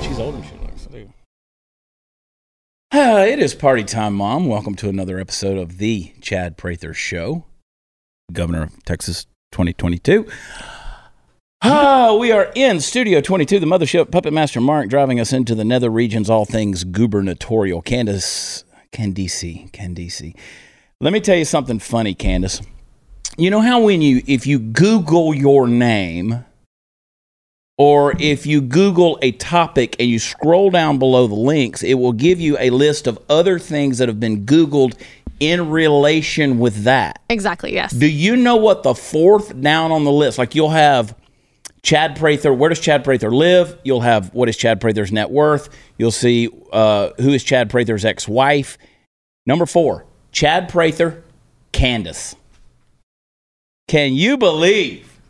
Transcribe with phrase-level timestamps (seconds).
[0.00, 0.86] She's older than she looks.
[0.86, 1.10] too.
[2.92, 4.46] Uh, it is party time, Mom.
[4.46, 7.46] Welcome to another episode of the Chad Prather Show,
[8.32, 10.24] Governor of Texas 2022.
[11.62, 14.12] Ah, we are in Studio 22, the mothership.
[14.12, 17.82] Puppet Master Mark driving us into the nether regions, all things gubernatorial.
[17.82, 18.62] Candace,
[18.92, 20.32] Candice, Candice.
[21.00, 22.60] Let me tell you something funny, Candace.
[23.36, 26.44] You know how when you, if you Google your name,
[27.78, 32.12] or if you Google a topic and you scroll down below the links, it will
[32.12, 35.00] give you a list of other things that have been Googled
[35.40, 37.20] in relation with that.
[37.30, 37.92] Exactly, yes.
[37.92, 40.38] Do you know what the fourth down on the list?
[40.38, 41.16] Like you'll have
[41.82, 42.52] Chad Prather.
[42.52, 43.76] Where does Chad Prather live?
[43.82, 45.68] You'll have what is Chad Prather's net worth.
[45.98, 48.78] You'll see uh, who is Chad Prather's ex-wife.
[49.46, 51.24] Number four, Chad Prather,
[51.72, 52.36] Candace.
[53.88, 55.20] Can you believe?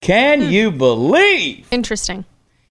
[0.00, 0.48] Can hmm.
[0.48, 1.66] you believe?
[1.70, 2.24] Interesting.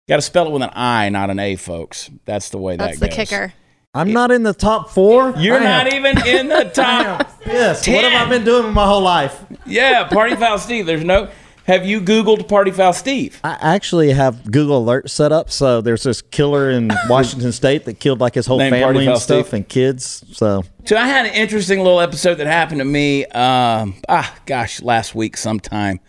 [0.07, 2.09] Got to spell it with an I, not an A, folks.
[2.25, 3.53] That's the way That's that the kicker.
[3.93, 5.33] I'm not in the top four.
[5.37, 7.29] You're not even in the top.
[7.45, 7.83] Yes.
[7.83, 7.95] Ten.
[7.95, 9.43] What have I been doing my whole life?
[9.65, 10.85] yeah, Party Foul Steve.
[10.85, 11.29] There's no.
[11.67, 13.41] Have you Googled Party Foul Steve?
[13.43, 15.51] I actually have Google Alert set up.
[15.51, 19.17] So there's this killer in Washington State that killed like his whole Named family and
[19.17, 19.53] stuff Steve?
[19.53, 20.23] and kids.
[20.31, 23.25] So So I had an interesting little episode that happened to me.
[23.25, 25.99] Um, ah, gosh, last week sometime,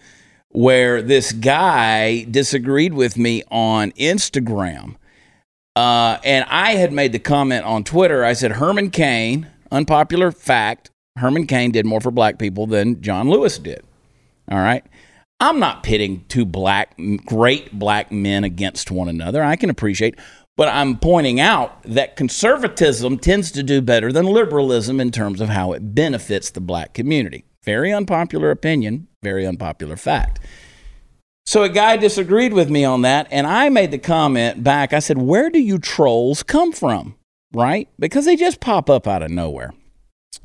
[0.51, 4.95] where this guy disagreed with me on Instagram,
[5.75, 8.25] uh, and I had made the comment on Twitter.
[8.25, 13.29] I said Herman Cain, unpopular fact, Herman Cain did more for black people than John
[13.29, 13.83] Lewis did.
[14.49, 14.85] All right.
[15.41, 19.43] I'm not pitting two black, great black men against one another.
[19.43, 20.17] I can appreciate,
[20.57, 25.49] but I'm pointing out that conservatism tends to do better than liberalism in terms of
[25.49, 27.45] how it benefits the black community.
[27.65, 30.41] Very unpopular opinion, very unpopular fact.
[31.47, 34.93] So a guy disagreed with me on that, and I made the comment back.
[34.93, 37.15] I said, Where do you trolls come from?
[37.55, 37.89] Right?
[37.99, 39.73] Because they just pop up out of nowhere.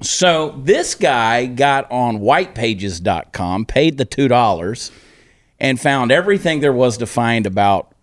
[0.02, 4.92] So this guy got on whitepages.com, paid the $2,
[5.60, 7.94] and found everything there was to find about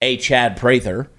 [0.00, 1.10] a Chad Prather,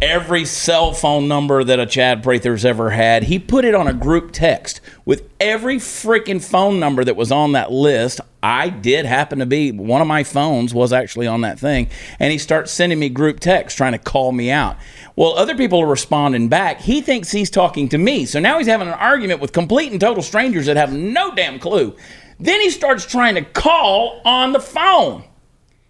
[0.00, 3.24] every cell phone number that a Chad Prather's ever had.
[3.24, 7.52] He put it on a group text with every freaking phone number that was on
[7.52, 8.20] that list.
[8.42, 11.88] I did happen to be, one of my phones was actually on that thing.
[12.18, 14.76] And he starts sending me group text trying to call me out.
[15.14, 16.80] Well, other people are responding back.
[16.80, 18.24] He thinks he's talking to me.
[18.24, 21.58] So now he's having an argument with complete and total strangers that have no damn
[21.58, 21.94] clue.
[22.40, 25.22] Then he starts trying to call on the phone.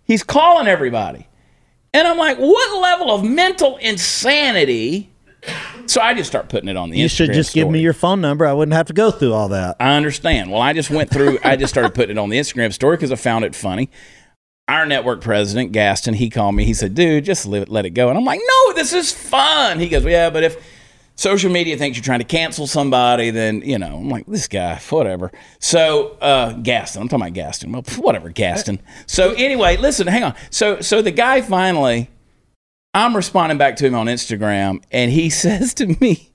[0.04, 1.28] He's calling everybody.
[1.94, 5.10] And I'm like, what level of mental insanity?
[5.86, 7.92] So I just start putting it on the you Instagram should just give me your
[7.92, 8.46] phone number.
[8.46, 9.76] I wouldn't have to go through all that.
[9.80, 10.50] I understand.
[10.50, 13.12] Well, I just went through, I just started putting it on the Instagram story because
[13.12, 13.90] I found it funny.
[14.68, 16.64] Our network president, Gaston, he called me.
[16.64, 18.08] He said, dude, just let it, let it go.
[18.08, 19.80] And I'm like, no, this is fun.
[19.80, 20.64] He goes, yeah, but if
[21.22, 24.76] social media thinks you're trying to cancel somebody, then, you know, I'm like, this guy,
[24.90, 25.30] whatever.
[25.60, 27.70] So, uh, Gaston, I'm talking about Gaston.
[27.70, 28.80] Well, whatever, Gaston.
[29.06, 30.34] So, anyway, listen, hang on.
[30.50, 32.10] So, so the guy finally,
[32.92, 36.32] I'm responding back to him on Instagram, and he says to me,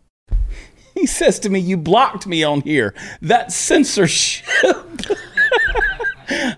[0.95, 2.95] he says to me, You blocked me on here.
[3.21, 4.47] That's censorship.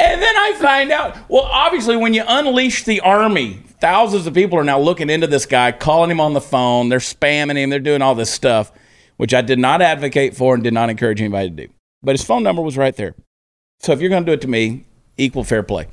[0.00, 4.58] and then I find out, well, obviously, when you unleash the army, thousands of people
[4.58, 6.88] are now looking into this guy, calling him on the phone.
[6.88, 7.68] They're spamming him.
[7.68, 8.72] They're doing all this stuff,
[9.18, 11.72] which I did not advocate for and did not encourage anybody to do.
[12.02, 13.14] But his phone number was right there.
[13.80, 14.84] So if you're going to do it to me,
[15.18, 15.86] equal fair play.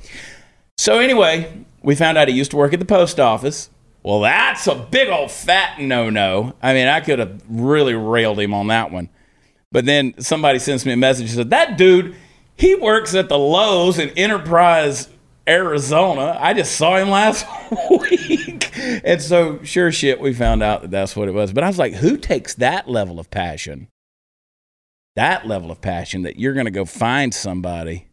[0.78, 3.69] So anyway, we found out he used to work at the post office.
[4.03, 6.53] Well, that's a big old fat no no.
[6.62, 9.09] I mean, I could have really railed him on that one.
[9.72, 12.16] But then somebody sends me a message and said, That dude,
[12.57, 15.07] he works at the Lowe's in Enterprise,
[15.47, 16.38] Arizona.
[16.40, 17.45] I just saw him last
[17.90, 18.72] week.
[18.78, 21.53] And so, sure shit, we found out that that's what it was.
[21.53, 23.88] But I was like, Who takes that level of passion?
[25.16, 28.07] That level of passion that you're going to go find somebody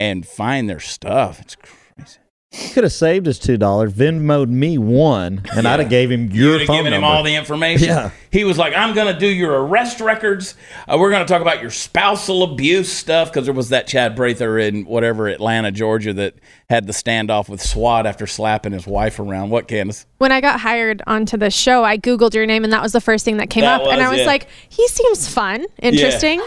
[0.00, 1.40] and find their stuff.
[1.40, 2.18] It's crazy.
[2.54, 6.30] He could have saved his two dollars, Venmoed me one, and I'd have gave him
[6.30, 7.88] your You'd have phone given him all the information.
[7.88, 8.10] Yeah.
[8.30, 10.54] He was like, I'm going to do your arrest records.
[10.86, 14.14] Uh, we're going to talk about your spousal abuse stuff because there was that Chad
[14.16, 16.34] Prather in whatever, Atlanta, Georgia, that
[16.68, 19.48] had the standoff with SWAT after slapping his wife around.
[19.48, 20.04] What, Candace?
[20.18, 23.00] When I got hired onto the show, I Googled your name and that was the
[23.00, 23.88] first thing that came That up.
[23.88, 24.26] and I was it.
[24.26, 26.42] like, he seems fun, interesting,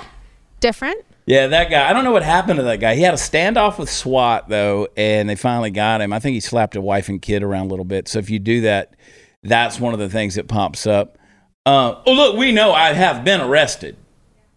[0.60, 1.04] different.
[1.28, 1.90] Yeah, that guy.
[1.90, 2.94] I don't know what happened to that guy.
[2.96, 6.14] He had a standoff with SWAT though, and they finally got him.
[6.14, 8.08] I think he slapped a wife and kid around a little bit.
[8.08, 8.96] So if you do that,
[9.44, 11.18] that's one of the things that pops up.
[11.66, 13.98] Uh, oh, look, we know I have been arrested,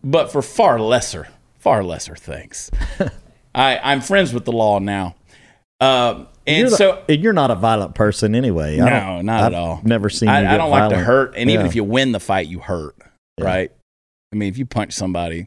[0.04, 1.28] but for far lesser,
[1.58, 2.70] far lesser things.
[3.54, 5.14] I I'm friends with the law now.
[5.80, 8.78] Um, and You're the- so and you're not a violent person anyway.
[8.78, 9.80] I no, not I've at all.
[9.84, 10.28] Never seen.
[10.28, 12.58] You I, I don't like to hurt, and even if you win the fight, you
[12.58, 12.94] hurt,
[13.38, 13.44] Yeah.
[13.46, 13.72] right?
[14.32, 15.46] I mean, if you punch somebody,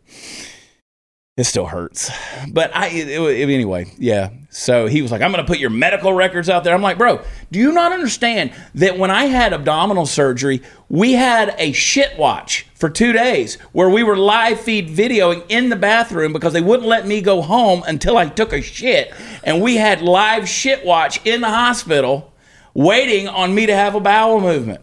[1.38, 2.12] it still hurts.
[2.52, 4.30] But I, it, it- anyway, yeah.
[4.50, 6.98] So he was like, "I'm going to put your medical records out there." I'm like,
[6.98, 12.18] "Bro, do you not understand that when I had abdominal surgery, we had a shit
[12.18, 16.62] watch for two days where we were live feed videoing in the bathroom because they
[16.62, 19.14] wouldn't let me go home until I took a shit,
[19.44, 22.34] and we had live shit watch in the hospital,
[22.74, 24.82] waiting on me to have a bowel movement."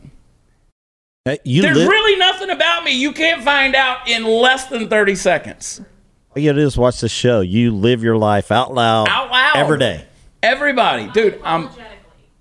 [1.45, 5.83] You There's really nothing about me you can't find out in less than 30 seconds.
[6.39, 7.41] All you gotta do is watch the show.
[7.41, 9.57] You live your life out loud, Out loud.
[9.57, 10.07] every day.
[10.41, 11.69] Everybody, dude, I'm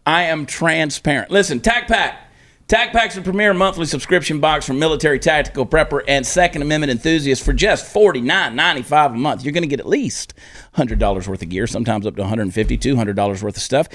[0.05, 1.31] I am transparent.
[1.31, 2.15] Listen, TacPack.
[2.67, 7.43] TAC Pack's the premier monthly subscription box for military tactical prepper and Second Amendment enthusiasts
[7.43, 9.43] for just $49.95 a month.
[9.43, 10.35] You're going to get at least
[10.75, 13.87] $100 worth of gear, sometimes up to $150, $200 worth of stuff.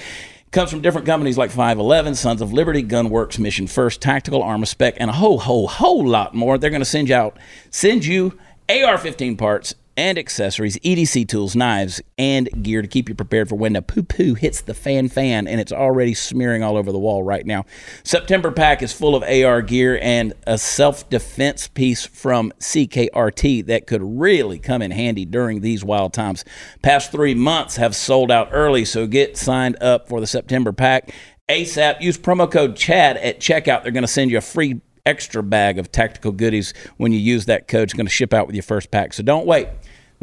[0.51, 4.95] Comes from different companies like 511, Sons of Liberty, Gunworks, Mission First, Tactical Armor Spec,
[4.97, 6.57] and a whole, whole, whole lot more.
[6.57, 7.37] They're going to send you out,
[7.69, 8.37] send you
[8.69, 13.73] AR-15 parts and accessories, EDC tools, knives, and gear to keep you prepared for when
[13.73, 17.23] the poo poo hits the fan fan and it's already smearing all over the wall
[17.23, 17.65] right now.
[18.03, 23.87] September pack is full of AR gear and a self defense piece from CRKT that
[23.87, 26.43] could really come in handy during these wild times.
[26.81, 31.11] Past three months have sold out early, so get signed up for the September pack.
[31.49, 33.83] ASAP, use promo code CHAD at checkout.
[33.83, 37.45] They're going to send you a free extra bag of tactical goodies when you use
[37.45, 37.83] that code.
[37.83, 39.13] It's going to ship out with your first pack.
[39.13, 39.67] So don't wait.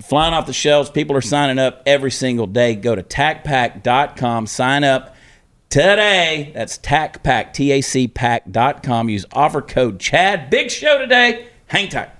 [0.02, 0.90] Flying off the shelves.
[0.90, 2.74] People are signing up every single day.
[2.74, 5.14] Go to tacpack.com, sign up
[5.68, 6.50] today.
[6.54, 9.08] That's tacpack, T A C pack.com.
[9.08, 10.50] Use offer code CHAD.
[10.50, 11.48] Big show today.
[11.66, 12.10] Hang tight.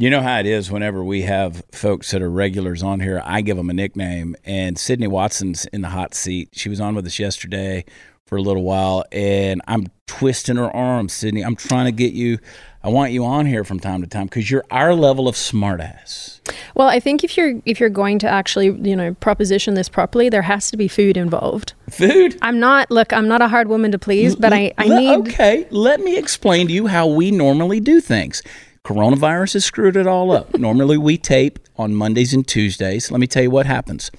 [0.00, 3.40] You know how it is whenever we have folks that are regulars on here, I
[3.40, 4.36] give them a nickname.
[4.44, 6.50] And Sydney Watson's in the hot seat.
[6.52, 7.84] She was on with us yesterday
[8.24, 11.42] for a little while, and I'm twisting her arm, Sydney.
[11.42, 12.38] I'm trying to get you,
[12.84, 16.38] I want you on here from time to time because you're our level of smartass.
[16.76, 20.28] Well, I think if you're if you're going to actually, you know, proposition this properly,
[20.28, 21.72] there has to be food involved.
[21.90, 22.38] Food.
[22.40, 25.66] I'm not look, I'm not a hard woman to please, but I, I need Okay,
[25.70, 28.42] let me explain to you how we normally do things.
[28.88, 30.54] Coronavirus has screwed it all up.
[30.58, 33.10] normally we tape on Mondays and Tuesdays.
[33.10, 34.10] Let me tell you what happens.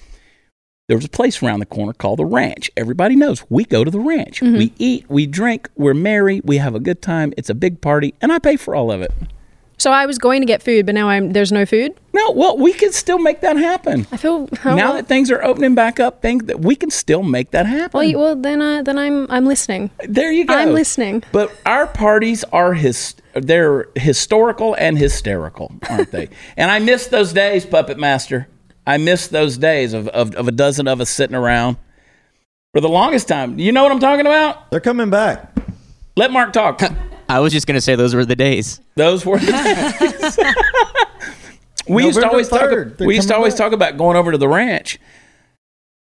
[0.86, 2.70] There was a place around the corner called the Ranch.
[2.76, 4.40] Everybody knows we go to the Ranch.
[4.40, 4.58] Mm-hmm.
[4.58, 7.34] We eat, we drink, we're merry, we have a good time.
[7.36, 9.12] It's a big party, and I pay for all of it.
[9.80, 11.98] So I was going to get food, but now I'm there's no food.
[12.12, 14.06] No, well, we can still make that happen.
[14.12, 16.90] I feel oh, now well, that things are opening back up, think that we can
[16.90, 17.96] still make that happen.
[17.96, 19.90] well, you- well then uh, then I'm I'm listening.
[20.06, 20.54] There you go.
[20.54, 21.24] I'm listening.
[21.32, 26.28] But our parties are his they're historical and hysterical, aren't they?
[26.58, 28.48] and I miss those days, Puppet Master.
[28.86, 31.76] I miss those days of, of, of a dozen of us sitting around.
[32.72, 33.58] For the longest time.
[33.58, 34.70] You know what I'm talking about?
[34.70, 35.56] They're coming back.
[36.16, 36.80] Let Mark talk.
[37.30, 38.80] I was just gonna say those were the days.
[38.96, 39.52] Those were the
[40.36, 40.38] days.
[41.88, 43.58] we used to always talk 3rd, they're we used to always back.
[43.58, 44.98] talk about going over to the ranch.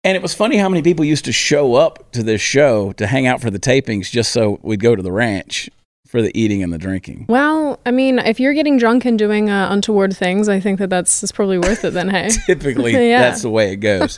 [0.05, 3.07] And it was funny how many people used to show up to this show to
[3.09, 5.69] hang out for the tapings just so we'd go to the ranch
[6.07, 7.27] for the eating and the drinking.
[7.29, 10.91] Well, I mean, if you're getting drunk and doing uh, untoward things, I think that
[10.91, 11.93] that's, that's probably worth it.
[11.95, 13.19] Then, hey, Typically, Yeah.
[13.21, 14.17] that's the way it goes.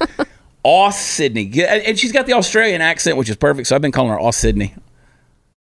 [0.64, 3.68] Aw Sydney, and and she's got the Australian accent, which is perfect.
[3.68, 4.74] So I've been calling her Aw Sydney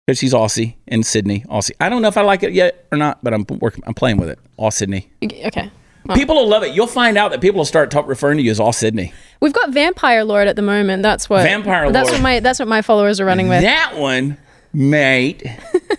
[0.07, 1.45] because she's Aussie in Sydney.
[1.49, 1.73] Aussie.
[1.81, 3.85] I don't know if I like it yet or not, but I'm working.
[3.87, 4.39] I'm playing with it.
[4.57, 5.11] All Sydney.
[5.23, 5.71] okay.
[6.15, 6.75] People will love it.
[6.75, 9.13] You'll find out that people will start talk, referring to you as all Sydney.
[9.41, 11.03] We've got Vampire Lord at the moment.
[11.03, 11.95] That's what Vampire Lord.
[11.95, 13.63] That's what my that's what my followers are running with.
[13.63, 14.39] That one
[14.73, 15.43] might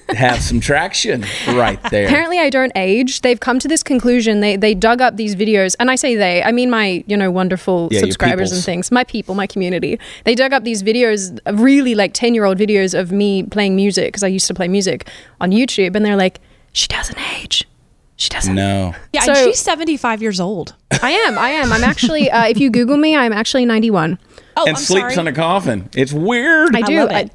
[0.10, 2.06] have some traction right there.
[2.06, 3.22] Apparently, I don't age.
[3.22, 4.40] They've come to this conclusion.
[4.40, 7.32] They they dug up these videos, and I say they, I mean my you know
[7.32, 10.00] wonderful Yeah, subscribers and things, my people, my community.
[10.25, 14.08] They dug up these videos, really like ten year old videos of me playing music
[14.08, 15.08] because I used to play music
[15.40, 16.40] on YouTube, and they're like,
[16.74, 17.68] she doesn't age.
[18.16, 18.54] She doesn't.
[18.54, 18.94] no.
[19.13, 20.75] Yeah, So- and she's 75 years old.
[21.01, 21.40] I am.
[21.40, 21.74] I am.
[21.74, 22.30] I'm actually.
[22.30, 24.20] Uh, if you Google me, I'm actually 91.
[24.58, 25.28] Oh, and I'm sleeps sorry.
[25.28, 25.90] in a coffin.
[25.96, 26.75] It's weird.
[26.75, 27.00] I do.
[27.00, 27.32] love I, it.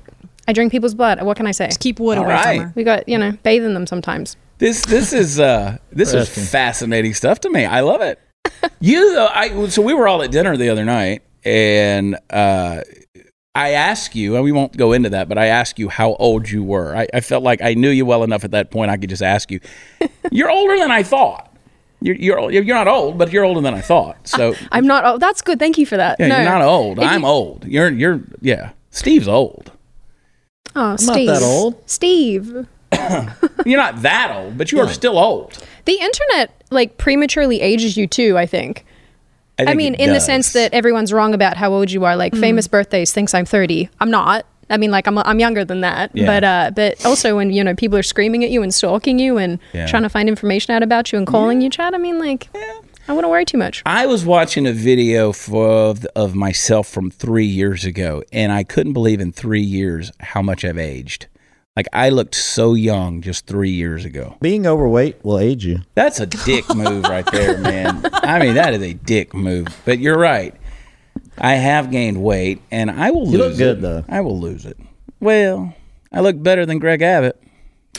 [0.48, 1.22] I drink people's blood.
[1.22, 1.68] What can I say?
[1.80, 2.56] Keep wood All away right.
[2.58, 2.72] from her.
[2.76, 4.36] We got you know bathe in them sometimes.
[4.58, 7.64] This this is uh this is fascinating stuff to me.
[7.64, 8.18] I love it.
[8.80, 12.80] you though, I so we were all at dinner the other night, and uh,
[13.54, 16.48] I asked you, and we won't go into that, but I asked you how old
[16.48, 16.94] you were.
[16.96, 18.90] I, I felt like I knew you well enough at that point.
[18.90, 19.60] I could just ask you.
[20.30, 21.52] You're older than I thought.
[22.00, 24.28] You're you're you're not old, but you're older than I thought.
[24.28, 25.04] So I'm not.
[25.06, 25.58] Oh, that's good.
[25.58, 26.20] Thank you for that.
[26.20, 26.98] yeah, no, you're not old.
[26.98, 27.64] If I'm you- old.
[27.66, 28.72] You're you're yeah.
[28.90, 29.72] Steve's old.
[30.76, 31.26] Oh, not Steve.
[31.28, 31.82] that old.
[31.90, 32.66] Steve.
[33.66, 35.52] You're not that old, but you are still old.
[35.86, 38.36] The internet like prematurely ages you too.
[38.38, 38.84] I think.
[39.58, 40.26] I, think mean, it in the does.
[40.26, 42.14] sense that everyone's wrong about how old you are.
[42.14, 43.88] Like famous birthdays thinks I'm 30.
[44.00, 44.44] I'm not.
[44.68, 46.10] I mean, like I'm I'm younger than that.
[46.12, 46.26] Yeah.
[46.26, 49.38] But uh, but also when you know people are screaming at you and stalking you
[49.38, 49.86] and Yeah.
[49.86, 51.94] trying to find information out about you and calling you, Chad.
[51.94, 52.48] I mean, like
[53.08, 53.82] I wouldn't worry too much.
[53.86, 58.64] I was watching a video for, of, of myself from three years ago, and I
[58.64, 61.28] couldn't believe in three years how much I've aged.
[61.76, 64.36] Like I looked so young just three years ago.
[64.40, 65.80] Being overweight will age you.
[65.94, 68.00] That's a dick move right there, man.
[68.12, 69.68] I mean, that is a dick move.
[69.84, 70.54] But you're right.
[71.38, 73.82] I have gained weight, and I will You lose look good, it.
[73.82, 74.04] though.
[74.08, 74.78] I will lose it.
[75.20, 75.74] Well,
[76.10, 77.40] I look better than Greg Abbott.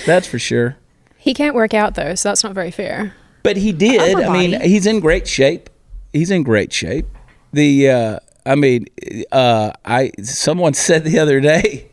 [0.06, 0.78] That's for sure.
[1.18, 3.14] He can't work out though, so that's not very fair.
[3.48, 4.18] But he did.
[4.18, 5.70] I mean, he's in great shape.
[6.12, 7.06] He's in great shape.
[7.54, 8.88] The uh, I mean,
[9.32, 11.88] uh, I someone said the other day.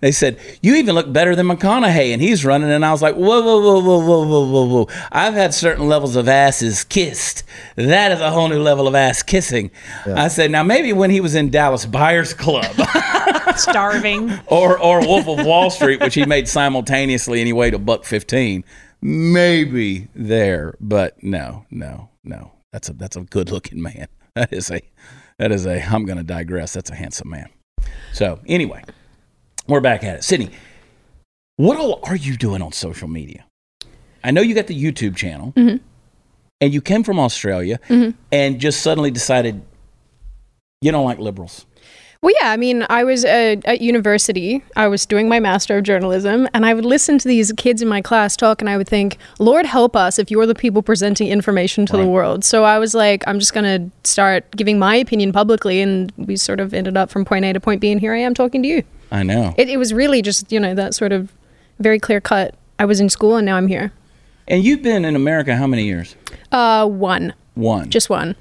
[0.00, 2.70] They said, You even look better than McConaughey, and he's running.
[2.70, 4.88] And I was like, Whoa, whoa, whoa, whoa, whoa, whoa, whoa, whoa.
[5.10, 7.42] I've had certain levels of asses kissed.
[7.76, 9.70] That is a whole new level of ass kissing.
[10.06, 10.22] Yeah.
[10.22, 12.74] I said, Now, maybe when he was in Dallas Buyers Club,
[13.56, 17.78] starving, or, or Wolf of Wall Street, which he made simultaneously and he weighed a
[17.78, 18.64] buck 15.
[19.00, 22.52] Maybe there, but no, no, no.
[22.72, 24.08] That's a that's a good looking man.
[24.34, 24.80] That is a
[25.38, 25.82] that is a.
[25.82, 26.72] I'm going to digress.
[26.72, 27.48] That's a handsome man.
[28.12, 28.84] So anyway,
[29.66, 30.22] we're back at it.
[30.22, 30.50] Sydney,
[31.56, 33.44] what all are you doing on social media?
[34.22, 35.78] I know you got the YouTube channel, mm-hmm.
[36.60, 38.16] and you came from Australia, mm-hmm.
[38.30, 39.60] and just suddenly decided
[40.80, 41.66] you don't like liberals.
[42.20, 44.64] Well, yeah, I mean, I was uh, at university.
[44.74, 47.86] I was doing my Master of Journalism, and I would listen to these kids in
[47.86, 51.28] my class talk, and I would think, Lord help us if you're the people presenting
[51.28, 52.44] information to the world.
[52.44, 56.36] So I was like, I'm just going to start giving my opinion publicly, and we
[56.36, 58.62] sort of ended up from point A to point B, and here I am talking
[58.64, 58.82] to you.
[59.12, 59.54] I know.
[59.56, 61.32] It, it was really just, you know, that sort of
[61.78, 62.56] very clear cut.
[62.80, 63.92] I was in school, and now I'm here.
[64.48, 66.16] And you've been in America how many years?
[66.50, 67.90] Uh, one, One.
[67.90, 68.34] just one.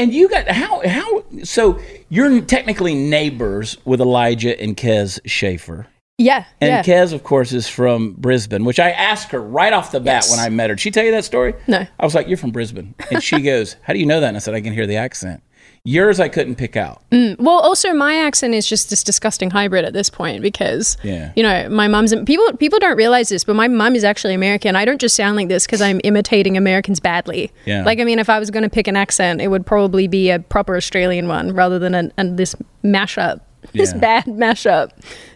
[0.00, 1.78] And you got how how so
[2.08, 5.88] you're technically neighbors with Elijah and Kez Schaffer.
[6.22, 6.82] Yeah, And yeah.
[6.82, 10.30] Kez, of course, is from Brisbane, which I asked her right off the bat Yes.
[10.30, 10.76] when I met her.
[10.76, 11.54] Did she tell you that story?
[11.66, 11.86] No.
[11.98, 12.94] I was like, You're from Brisbane.
[13.10, 14.28] And she goes, How do you know that?
[14.28, 15.42] And I said, I can hear the accent.
[15.82, 17.02] Yours, I couldn't pick out.
[17.10, 21.32] Mm, well, also my accent is just this disgusting hybrid at this point because Yeah.
[21.36, 24.76] you know my mom's people people don't realize this, but my mom is actually American.
[24.76, 27.50] I don't just sound like this because I'm imitating Americans badly.
[27.64, 27.82] Yeah.
[27.84, 30.28] Like I mean, if I was going to pick an accent, it would probably be
[30.28, 33.40] a proper Australian one rather than an, an this mashup,
[33.72, 33.98] this Yeah.
[33.98, 34.90] bad mashup.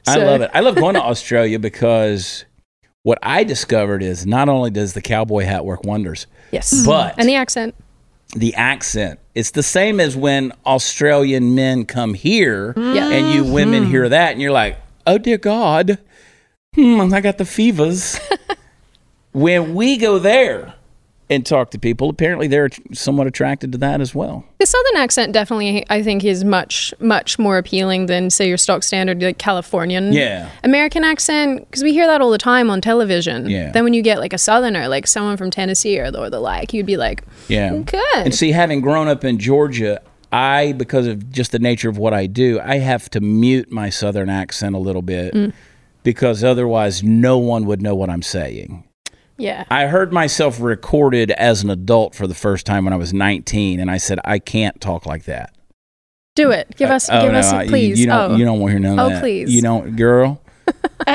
[0.06, 0.50] I So- love it.
[0.54, 2.44] I love going to Australia because
[3.02, 6.86] what I discovered is not only does the cowboy hat work wonders, Yes, mm-hmm.
[6.86, 7.74] But- and the accent.
[8.36, 9.18] the accent.
[9.34, 13.10] It's the same as when Australian men come here Yeah.
[13.10, 13.90] and you women mm-hmm.
[13.90, 14.76] hear that and you're like,
[15.06, 15.98] oh dear God,
[16.74, 18.18] hmm, I got the fevers.
[19.32, 20.74] when we go there
[21.30, 24.44] and talk to people, apparently they're somewhat attracted to that as well.
[24.58, 28.82] The southern accent definitely, I think, is much much more appealing than say your stock
[28.82, 30.12] standard like Californian.
[30.12, 30.50] Yeah.
[30.62, 33.48] American accent because we hear that all the time on television.
[33.48, 33.72] Yeah.
[33.72, 36.40] Then when you get like a southerner, like someone from Tennessee or the, or the
[36.40, 37.72] like, you'd be like, Yeah.
[37.72, 38.00] Okay.
[38.16, 42.12] And see, having grown up in Georgia, I, because of just the nature of what
[42.12, 45.52] I do, I have to mute my southern accent a little bit mm.
[46.02, 48.84] because otherwise no one would know what I'm saying.
[49.36, 53.12] Yeah, I heard myself recorded as an adult for the first time when I was
[53.12, 55.54] 19, and I said, I can't talk like that.
[56.34, 56.74] do it.
[56.76, 57.98] Give us, Oh, give no, us, I- a, please.
[58.00, 59.20] You, don't, oh, you don't want to hear none of Oh, that.
[59.22, 59.52] please.
[59.54, 60.40] You don't, girl.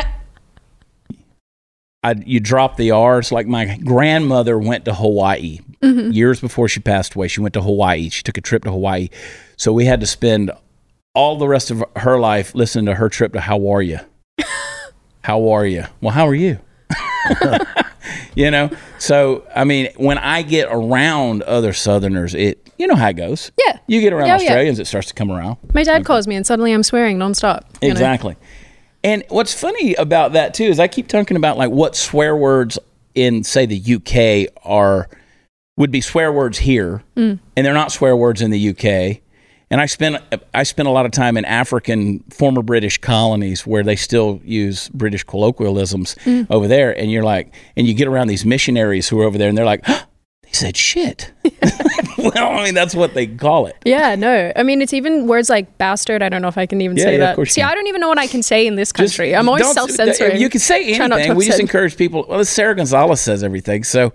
[2.02, 3.32] I, you drop the R's.
[3.32, 6.12] Like my grandmother went to Hawaii Mm-hmm.
[6.12, 7.30] years before she passed away.
[7.30, 8.10] She went to Hawaii.
[8.10, 9.08] She took a trip to Hawaii.
[9.56, 10.52] So we had to spend
[11.16, 14.00] all the rest of her life listening to her trip to How Are You?
[15.24, 15.86] how are you?
[16.02, 16.60] Well, how are you?
[18.36, 18.70] you know?
[18.98, 23.52] So, I mean, when I get around other Southerners, it, you know how it goes.
[23.66, 23.80] Yeah.
[23.88, 24.50] You get around Yeah, yeah.
[24.50, 25.58] Australians, it starts to come around.
[25.74, 27.64] My dad calls me and suddenly I'm swearing nonstop.
[27.82, 27.94] you know?
[27.94, 28.36] Exactly.
[29.04, 32.78] And what's funny about that too is I keep talking about like what swear words
[33.16, 35.10] in say the UK are
[35.78, 37.40] would be swear words here, mm.
[37.56, 39.22] and they're not swear words in the UK.
[39.72, 40.24] And I spent
[40.54, 44.90] I spent a lot of time in African former British colonies where they still use
[44.90, 46.48] British colloquialisms mm.
[46.50, 46.98] over there.
[46.98, 49.66] And you're like, and you get around these missionaries who are over there, and they're
[49.66, 51.32] like, they said shit.
[52.18, 53.76] well, I mean that's what they call it.
[53.86, 54.52] Yeah, no.
[54.56, 56.24] I mean, it's even words like bastard.
[56.24, 57.36] I don't know if I can even Yeah, say yeah, of that.
[57.36, 57.62] course See.
[57.62, 59.36] I don't even know what I can say in this Just country.
[59.36, 60.42] I'm always self censoring.
[60.42, 61.38] You can say Try not to anything.
[61.38, 62.26] We just encourage people.
[62.28, 63.84] Well, Sara Gonzales says everything.
[63.84, 64.14] So,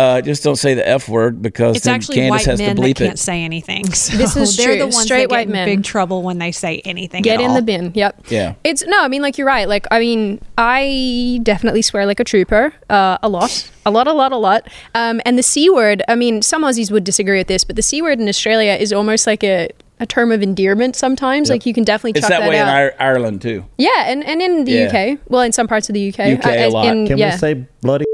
[0.00, 2.76] Uh, just don't say the F word because It's then actually Candace white has men
[2.76, 3.18] to that bleep can't it.
[3.18, 3.84] say anything.
[3.92, 4.76] So This is they're true.
[4.78, 5.66] the ones Straight that get white in men.
[5.66, 7.22] big trouble when they say anything.
[7.22, 7.56] Get at in all.
[7.56, 7.92] the bin.
[7.94, 8.26] Yep.
[8.30, 8.54] Yeah.
[8.64, 9.68] It's no, I mean, like you're right.
[9.68, 14.12] Like, I mean, I definitely swear like a trooper, uh, a lot, a lot, a
[14.12, 14.68] lot, a lot.
[14.94, 16.02] Um, and the c word.
[16.08, 18.92] I mean, some Aussies would disagree with this, but the c word in Australia is
[18.92, 19.68] almost like a.
[20.02, 22.66] A term of endearment sometimes, like you can definitely It's chuck that that, way in
[22.66, 22.78] out.
[22.84, 23.66] Ir- Ireland too.
[23.76, 24.86] yeah, and, and in the Yeah.
[25.12, 26.86] UK, well, in some parts of the UK, UK a uh, lot.
[26.86, 27.32] in- Can yeah.
[27.34, 28.06] we say bloody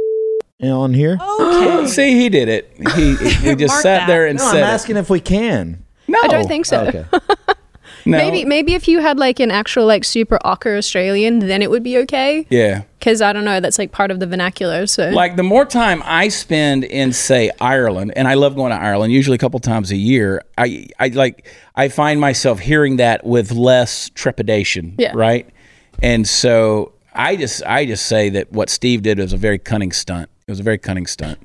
[0.63, 1.19] on here?
[1.21, 1.87] Okay.
[1.87, 2.73] See, he did it.
[2.95, 4.07] He, he just Mark sat that.
[4.07, 4.65] there and no, I'm said, it.
[4.65, 5.85] asking if we can.
[6.09, 6.87] "No, I don't think so.
[6.87, 7.05] Okay.
[8.07, 8.17] no.
[8.19, 11.83] Maybe maybe if you had like an actual like super awkward Australian, then it would
[11.83, 12.47] be okay.
[12.49, 12.83] Yeah.
[12.99, 14.87] Because I don't know, that's like part of the vernacular.
[14.87, 18.77] So Like the more time I spend in say Ireland, and I love going to
[18.79, 20.43] Ireland, usually a couple times a year.
[20.57, 25.13] I I like I find myself hearing that with less trepidation, Yeah.
[25.15, 25.49] right?
[26.03, 29.93] And so I just I just say that what Steve did was a very cunning
[29.93, 30.31] stunt.
[30.47, 31.41] It was a very cunning stunt.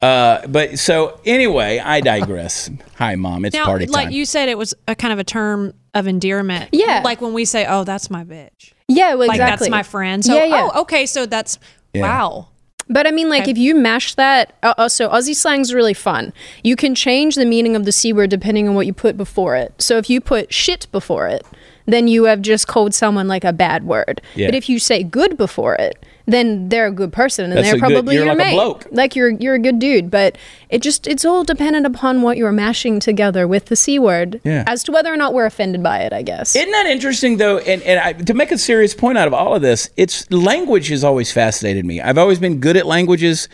[0.00, 2.70] Uh, but so anyway, I digress.
[2.94, 3.44] Hi, mom.
[3.44, 6.68] It's Now, party like you said, it was a kind of a term of endearment.
[6.70, 7.02] Yeah.
[7.04, 9.64] Like when we say, "Oh, that's my bitch," yeah, well, like exactly.
[9.64, 10.24] that's my friend.
[10.24, 10.68] So, Yeah, yeah.
[10.72, 11.58] oh, okay, so that's
[11.92, 12.46] wow.
[12.88, 16.32] But I mean, like, if you mash that, uh, uh, so Aussie slang's really fun.
[16.62, 19.56] You can change the meaning of the C word depending on what you put before
[19.56, 19.74] it.
[19.82, 21.44] So if you put shit before it,
[21.86, 24.22] then you have just called someone like a bad word.
[24.36, 24.46] Yeah.
[24.46, 27.76] But if you say good before it, then they're a good person and That's they're
[27.76, 28.54] a good- probably you're your like a mate.
[28.56, 28.86] bloke.
[28.90, 30.10] Like you're you're a good dude.
[30.10, 30.36] But
[30.70, 34.64] it just it's all dependent upon what you're mashing together with the C word Yeah.
[34.66, 36.56] as to whether or not we're offended by it, I guess.
[36.56, 37.58] Isn't that interesting though?
[37.58, 40.88] And, and I, to make a serious point out of all of this, it's language
[40.88, 42.00] has always fascinated me.
[42.00, 43.48] I've always been good at languages.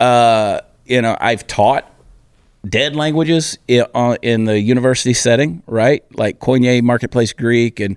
[0.00, 1.88] Uh, you know, I've taught
[2.68, 6.02] dead languages in, uh, in the university setting, right?
[6.16, 7.96] Like Koine, Marketplace Greek, and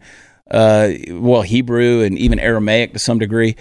[0.52, 3.56] uh, well, Hebrew, and even Aramaic to some degree.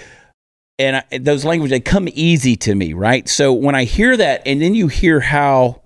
[0.80, 3.28] And I, those language they come easy to me, right?
[3.28, 5.82] So when I hear that, and then you hear how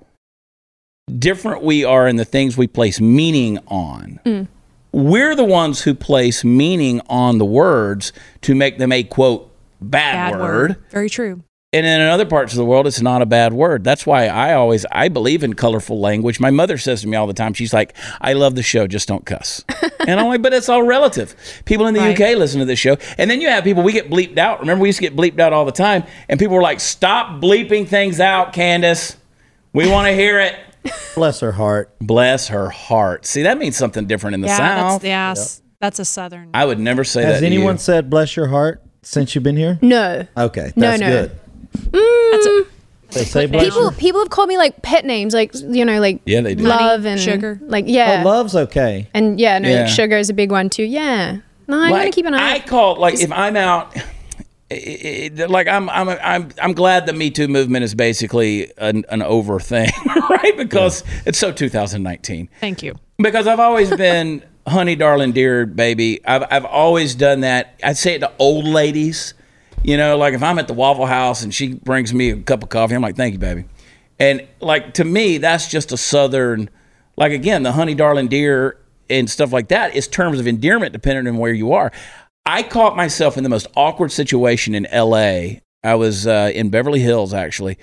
[1.19, 4.21] different we are in the things we place meaning on.
[4.25, 4.49] Mm.
[4.93, 10.33] We're the ones who place meaning on the words to make them a quote bad,
[10.33, 10.71] Bad word.
[10.71, 10.85] word.
[10.91, 11.43] Very true.
[11.73, 13.83] And in other parts of the world, it's not a bad word.
[13.83, 16.39] That's why I always I believe in colorful language.
[16.39, 19.09] My mother says to me all the time, she's like, "I love the show, just
[19.09, 19.65] don't cuss."
[20.07, 22.19] and I'm like, "But it's all relative." People in the Right.
[22.21, 24.61] UK listen to this show, and then you have people we get bleeped out.
[24.61, 27.41] Remember, we used to get bleeped out all the time, and people were like, "Stop
[27.41, 29.17] bleeping things out, Candace.
[29.73, 30.55] We want to hear it."
[31.15, 31.95] Bless her heart.
[32.01, 33.25] Bless her heart.
[33.27, 35.03] See, that means something different in the yeah, South.
[35.03, 36.51] that's yeah, s- that's a southern.
[36.53, 37.35] I would never say Has that.
[37.35, 37.85] Has anyone to you.
[37.85, 39.79] said bless your heart since you've been here?
[39.83, 40.27] no.
[40.37, 41.09] Okay, No, that's no.
[41.09, 41.31] good.
[41.91, 42.31] Mm.
[42.33, 42.65] that's a,
[43.15, 46.01] They say bless People your people have called me like pet names, like you know,
[46.01, 46.65] like Yeah, they do.
[46.65, 47.59] love and sugar.
[47.63, 49.09] Like yeah, Oh, love's okay.
[49.15, 49.81] and yeah, no, Yeah.
[49.83, 50.85] like sugar is a big one too.
[50.85, 52.55] Yeah, no, I'm gonna keep an eye.
[52.55, 53.95] I call like if I'm out.
[54.71, 59.05] it- it- like I'm, I'm, I'm, I'm glad the Me Too movement is basically an,
[59.11, 59.91] an over thing,
[60.31, 60.55] right?
[60.57, 62.49] Because it's so 2019.
[62.61, 62.95] thank you.
[63.19, 66.25] Because I've always been honey, darling, dear baby.
[66.27, 67.79] I've, I've always done that.
[67.85, 69.35] I'd say it to old ladies.
[69.85, 72.63] You know, like if I'm at the Waffle House and she brings me a cup
[72.63, 73.67] of coffee, I'm like, thank you, baby.
[74.19, 76.71] And like to me, that's just a southern,
[77.19, 78.79] like again, the honey, darling, dear,
[79.11, 81.93] and stuff like that is terms of endearment depending on where you are.
[82.47, 85.61] I caught myself in the most awkward situation in LA.
[85.83, 87.77] I was uh, in Beverly Hills actually,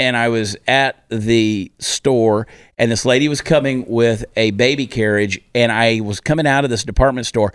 [0.00, 5.40] and I was at the store, and this lady was coming with a baby carriage,
[5.54, 7.54] and I was coming out of this department store,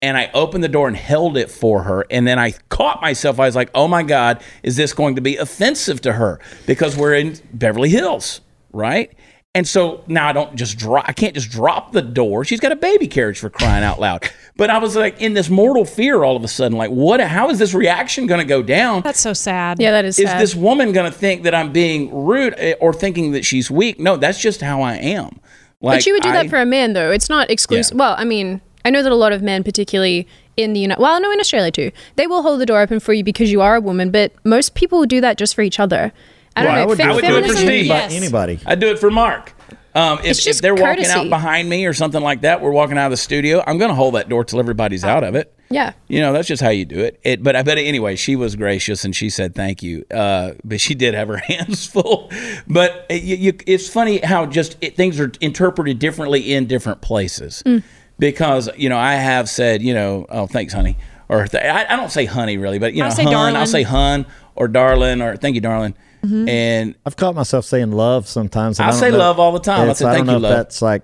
[0.00, 3.40] and I opened the door and held it for her, and then I caught myself.
[3.40, 6.96] I was like, "Oh my God, is this going to be offensive to her?" Because
[6.96, 8.40] we're in Beverly Hills,
[8.72, 9.12] right?
[9.54, 11.06] And so now I don't just drop.
[11.08, 12.44] I can't just drop the door.
[12.44, 14.28] She's got a baby carriage for crying out loud.
[14.58, 16.76] But I was like in this mortal fear all of a sudden.
[16.76, 17.20] Like, what?
[17.20, 19.02] How is this reaction going to go down?
[19.02, 19.80] That's so sad.
[19.80, 20.18] yeah, that is.
[20.18, 20.40] is sad.
[20.40, 24.00] this woman going to think that I'm being rude eh, or thinking that she's weak?
[24.00, 25.38] No, that's just how I am.
[25.80, 27.12] Like but you would do I- that for a man, though.
[27.12, 27.94] It's not exclusive.
[27.96, 27.98] Yeah.
[28.00, 31.20] Well, I mean, I know that a lot of men, particularly in the United, well,
[31.20, 33.76] no, in Australia too, they will hold the door open for you because you are
[33.76, 34.10] a woman.
[34.10, 36.12] But most people will do that just for each other.
[36.56, 36.88] I don't Well, I know.
[36.88, 37.68] would fe- do it for Steve.
[37.68, 38.14] Anybody, Yes.
[38.14, 38.58] anybody.
[38.66, 39.54] I do it for Mark.
[39.94, 41.10] Um, if, It's if they're walking courtesy.
[41.12, 43.62] out behind me or something like that, we're walking out of the studio.
[43.66, 45.52] I'm going to hold that door till everybody's out of it.
[45.70, 45.92] Yeah.
[46.08, 47.18] You know, that's just how you do it.
[47.24, 50.04] it but I bet anyway, she was gracious and she said thank you.
[50.12, 52.30] Uh, but she did have her hands full.
[52.66, 57.00] But it, you, you, it's funny how just it, things are interpreted differently in different
[57.00, 57.62] places.
[57.66, 57.82] Mm.
[58.18, 60.96] Because you know, I have said, you know, oh, thanks, honey,
[61.28, 63.66] or th- I, I don't say honey really, but you know, I say hun, I'll
[63.66, 64.26] say hun
[64.56, 65.94] or darling or thank you, darling.
[66.24, 66.48] Mm-hmm.
[66.48, 68.80] And I've caught myself saying love sometimes.
[68.80, 69.80] I'll I don't say know- love all the time.
[69.82, 70.56] I'll It's- say I thank don't know you, if love.
[70.58, 71.02] that's like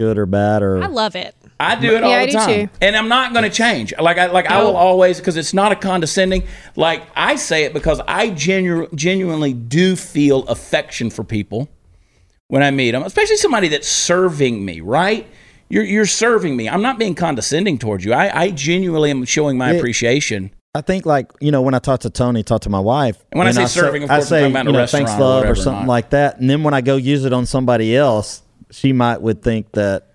[0.00, 0.82] good or bad or.
[0.82, 1.34] I love it.
[1.60, 2.72] I do it all I the time, too.
[2.80, 3.92] and I'm not going to change.
[4.00, 6.42] Like I like I will always because it's not a condescending.
[6.76, 11.68] Like I say it because I genu- genuinely do feel affection for people
[12.48, 14.80] when I meet them, especially somebody that's serving me.
[14.80, 15.28] Right?
[15.68, 16.68] You're you're serving me.
[16.68, 18.12] I'm not being condescending towards you.
[18.12, 19.78] I, I genuinely am showing my Yeah.
[19.78, 20.50] appreciation.
[20.74, 23.16] I think like you know when I talk to Tony, talk to my wife.
[23.32, 24.92] And when I say serving, of I course, I'm say talking about you know, thanks
[25.10, 26.40] restaurant or love or, whatever, something not- like that.
[26.40, 30.08] And then when I go use it on somebody else, she might would think that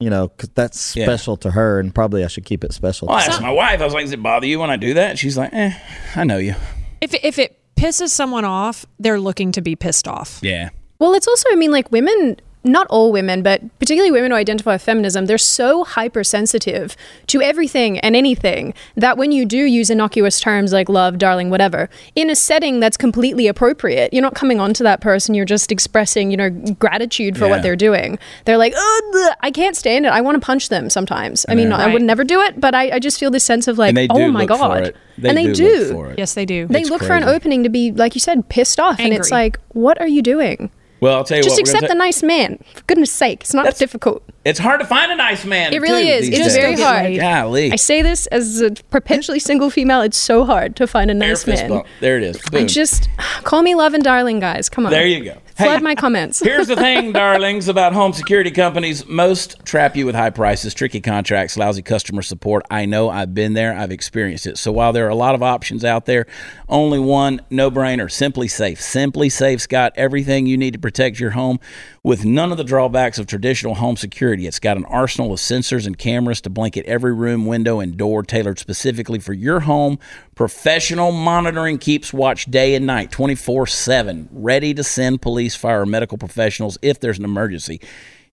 [0.00, 1.04] you know 'cause that's Yeah.
[1.06, 3.08] special to her, and probably I should keep it special.
[3.08, 3.80] Well, I asked my wife.
[3.80, 5.72] I was like, "Does it bother you when I do that?" And she's like, "Eh,
[6.14, 6.54] I know you."
[7.00, 10.38] If if it pisses someone off, they're looking to be pissed off.
[10.42, 10.70] Yeah.
[10.98, 14.72] Well, it's also, I mean, like women, not all women, but particularly women who identify
[14.74, 16.96] with feminism, they're so hypersensitive
[17.28, 21.88] to everything and anything that when you do use innocuous terms like love, darling, whatever,
[22.14, 25.70] in a setting that's completely appropriate, you're not coming on to that person, you're just
[25.70, 27.50] expressing, you know, gratitude for Yeah.
[27.50, 28.18] what they're doing.
[28.44, 30.10] They're like, oh, I can't stand it.
[30.10, 31.46] I want to punch them sometimes.
[31.48, 31.76] I mean, Yeah.
[31.78, 33.96] I would never do it, but I, I just feel this sense of like, And
[33.96, 34.94] they do oh my God.
[35.18, 35.78] They and they do do.
[35.78, 36.18] look for it.
[36.18, 36.66] Yes, they do.
[36.66, 38.98] They It's look for an opening to be, like you said, pissed off.
[39.00, 40.70] And it's like, what are you doing?
[41.00, 41.60] Well, I'll tell you Just what.
[41.60, 42.58] accept a nice man.
[42.74, 44.22] For goodness sake, it's not difficult.
[44.44, 45.72] It's hard to find a nice man.
[45.72, 46.28] It really too, is.
[46.28, 46.54] It's days.
[46.54, 47.16] very hard.
[47.16, 47.72] Golly.
[47.72, 50.00] I say this as a perpetually single female.
[50.02, 51.68] It's so hard to find a nice man.
[51.68, 51.86] bump.
[52.00, 52.40] There it is.
[52.52, 53.08] I just
[53.44, 54.68] call me love and darling, guys.
[54.68, 54.92] Come on.
[54.92, 55.38] there you go.
[55.56, 56.40] Flood my comments.
[56.40, 59.06] Here's the thing, darlings, about home security companies.
[59.06, 62.66] Most trap you with high prices, tricky contracts, lousy customer support.
[62.70, 64.58] I know I've been there, I've experienced it.
[64.58, 66.26] So while there are a lot of options out there,
[66.68, 68.78] only one no brainer SimpliSafe.
[68.78, 71.58] Simply Safe's got everything you need to protect your home
[72.06, 74.46] with none of the drawbacks of traditional home security.
[74.46, 78.22] It's got an arsenal of sensors and cameras to blanket every room, window, and door
[78.22, 79.98] tailored specifically for your home.
[80.36, 85.86] Professional monitoring keeps watch day and night, 24 7, ready to send police, fire, or
[85.86, 87.80] medical professionals if there's an emergency.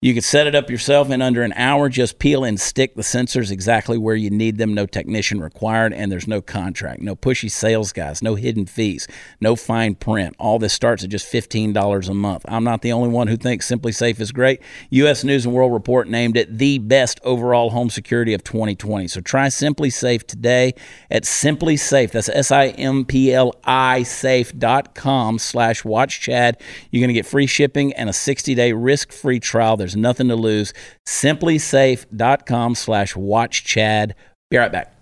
[0.03, 1.87] You can set it up yourself in under an hour.
[1.87, 4.73] Just peel and stick the sensors exactly where you need them.
[4.73, 9.07] No technician required, and there's no contract, no pushy sales guys, no hidden fees,
[9.39, 10.35] no fine print.
[10.37, 12.43] All this starts at just $15 a month.
[12.49, 14.59] I'm not the only one who thinks SimpliSafe is great.
[14.89, 15.23] U.S.
[15.23, 19.07] News and World Report named it the best overall home security of 2020.
[19.07, 20.73] So try SimpliSafe today
[21.09, 22.11] at SimpliSafe.
[22.11, 26.59] That's S-I-M-P-L-I safe.com slash watch Chad.
[26.91, 29.77] You're going to get free shipping and a 60-day risk-free trial.
[29.77, 30.73] There's nothing to lose.
[31.07, 34.15] SimpliSafe.com slash watch Chad.
[34.49, 34.93] Be right back.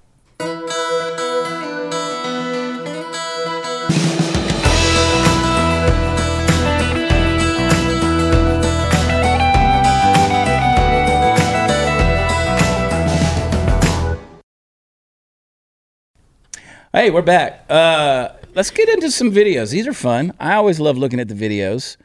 [16.93, 17.65] Hey, we're back.
[17.69, 19.71] Uh, let's get into some videos.
[19.71, 20.33] These are fun.
[20.41, 21.95] I always love looking at the videos,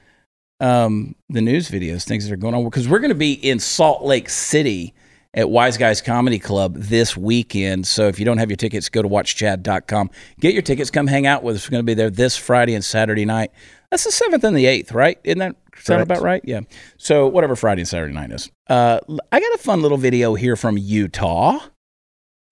[0.60, 2.64] um, the news videos, things that are going on.
[2.64, 4.94] Because we're going to be in Salt Lake City
[5.34, 7.86] at Wise Guys Comedy Club this weekend.
[7.86, 10.10] So if you don't have your tickets, go to watchchad.com.
[10.40, 10.90] Get your tickets.
[10.90, 11.68] Come hang out with us.
[11.68, 13.50] We're going to be there this Friday and Saturday night.
[13.90, 15.18] That's the 7th and the 8th, right?
[15.22, 16.10] Isn't that sound Correct.
[16.10, 16.42] about right?
[16.44, 16.60] Yeah.
[16.96, 18.50] So whatever Friday and Saturday night is.
[18.68, 21.60] Uh, I got a fun little video here from Utah.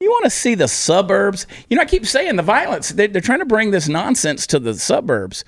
[0.00, 1.46] You want to see the suburbs?
[1.70, 2.90] You know, I keep saying the violence.
[2.90, 5.44] They, they're trying to bring this nonsense to the suburbs.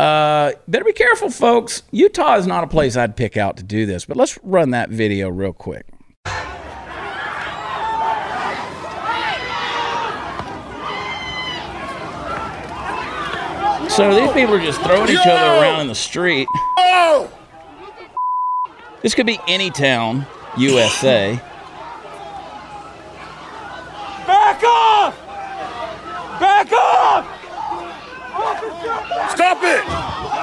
[0.00, 1.82] Uh, better be careful, folks.
[1.90, 4.06] Utah is not a place I'd pick out to do this.
[4.06, 5.84] But let's run that video real quick.
[13.90, 16.48] So these people are just throwing each other around in the street.
[19.02, 21.38] This could be any town, USA.
[24.26, 25.18] Back off!
[26.40, 27.36] Back off!
[29.34, 29.84] Stop it!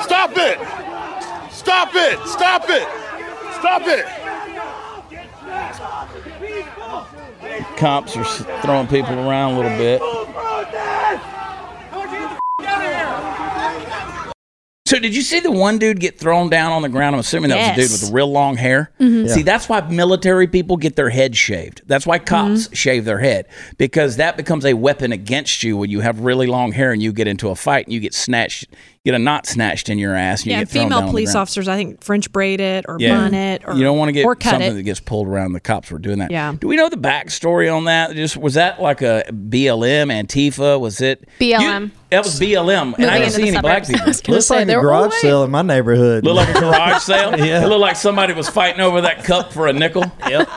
[0.03, 0.59] Stop it!
[1.51, 2.19] Stop it!
[2.27, 2.87] Stop it!
[3.59, 4.05] Stop it!
[7.77, 8.23] Cops are
[8.61, 10.01] throwing people around a little bit.
[14.87, 17.15] So did you see the one dude get thrown down on the ground?
[17.15, 18.91] I'm assuming that was a dude with real long hair.
[18.99, 19.27] Mm-hmm.
[19.27, 21.81] See, that's why military people get their head shaved.
[21.87, 22.73] That's why cops mm-hmm.
[22.73, 23.47] shave their head
[23.77, 27.11] because that becomes a weapon against you when you have really long hair and you
[27.11, 28.67] get into a fight and you get snatched,
[29.03, 30.43] get a knot snatched in your ass.
[30.43, 32.95] And you Yeah, get thrown down female police officers, I think French braid it or
[32.97, 33.17] Yeah.
[33.17, 34.75] bun it or you don't want to get or cut something it.
[34.75, 35.51] that gets pulled around.
[35.51, 36.31] The cops were doing that.
[36.31, 36.55] Yeah.
[36.57, 38.15] Do we know the backstory on that?
[38.15, 40.79] Just was that like a BLM, Antifa?
[40.79, 41.81] Was it BLM.
[41.81, 44.21] You, that was BLM, and I didn't see the any black suburbs.
[44.21, 44.35] people.
[44.35, 45.13] Looks like a garage all white.
[45.13, 46.23] sale in my neighborhood.
[46.23, 47.37] Look like a garage sale.
[47.37, 47.63] Yeah.
[47.63, 50.03] It looked like somebody was fighting over that cup for a nickel.
[50.27, 50.49] Yep.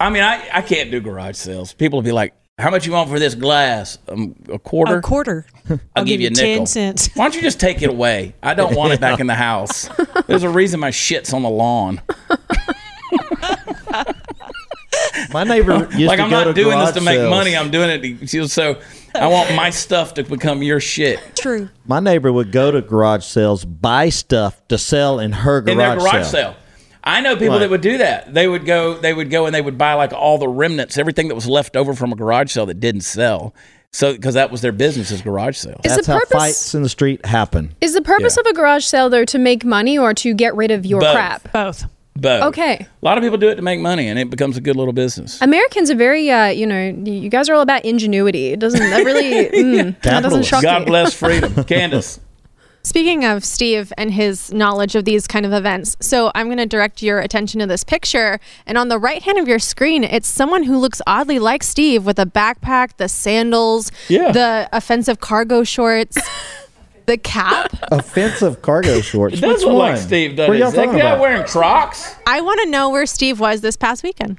[0.00, 1.72] I mean, I, I can't do garage sales.
[1.72, 3.98] People will be like, "How much you want for this glass?
[4.06, 4.98] Um, a quarter?
[4.98, 5.46] a quarter.
[5.96, 6.58] I'll, give, you a nickel.
[6.58, 7.10] ten cents.
[7.14, 8.34] Why don't you just take it away?
[8.40, 9.88] I don't want it back in the house.
[10.28, 12.00] There's a reason my shit's on the lawn.
[15.32, 17.30] My neighbor used like to I'm go not to doing this garage to make sales.
[17.30, 17.56] money.
[17.56, 18.80] I'm doing it to, so
[19.14, 21.68] I want my stuff to become your shit True.
[21.86, 25.78] My neighbor would go to garage sales, buy stuff to sell in her garage, in
[25.78, 26.24] their garage sale.
[26.24, 26.56] sale.
[27.04, 27.58] I know people Right.
[27.60, 28.34] that would do that.
[28.34, 28.94] They would go.
[28.98, 31.76] They would go and they would buy like all the remnants, everything that was left
[31.76, 33.54] over from a garage sale that didn't sell.
[33.90, 35.80] So because that was their business is garage sales.
[35.84, 37.74] Is That's the how purpose fights in the street happen.
[37.80, 38.42] is the purpose Yeah.
[38.42, 41.12] of a garage sale though to make money or to get rid of your Both.
[41.14, 41.52] crap?
[41.52, 41.86] Both.
[42.20, 42.42] Both.
[42.44, 42.74] Okay.
[42.80, 44.92] A lot of people do it to make money, and it becomes a good little
[44.92, 45.40] business.
[45.40, 48.48] Americans are very, uh, you know, you guys are all about ingenuity.
[48.48, 50.48] It doesn't that really mm, that doesn't Capitalist.
[50.50, 50.86] shock God me.
[50.86, 52.20] bless freedom, Candace.
[52.84, 56.64] Speaking of Steve and his knowledge of these kind of events, so I'm going to
[56.64, 58.40] direct your attention to this picture.
[58.66, 62.06] And on the right hand of your screen, it's someone who looks oddly like Steve
[62.06, 64.32] with a backpack, the sandals, Yeah.
[64.32, 66.16] the offensive cargo shorts,
[67.08, 67.72] the cap.
[67.90, 69.38] Offensive cargo shorts.
[69.38, 69.92] It does Which look one?
[69.92, 71.20] like Steve, What doesn't are y'all Is that guy about?
[71.20, 72.14] wearing Crocs?
[72.26, 74.38] I want to know where Steve was this past weekend.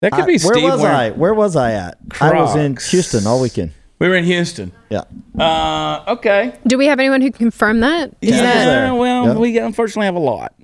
[0.00, 1.10] That could I- be where was I?
[1.10, 1.98] Where was I at?
[2.20, 3.72] I was in Houston all weekend.
[3.98, 4.70] We were in Houston.
[4.90, 5.02] Yeah.
[5.36, 6.52] Uh, okay.
[6.68, 8.14] Do we have anyone who can confirm that?
[8.20, 8.42] Is Yeah.
[8.42, 8.94] that there.
[8.94, 9.34] well, Yeah.
[9.34, 10.54] we unfortunately have a lot.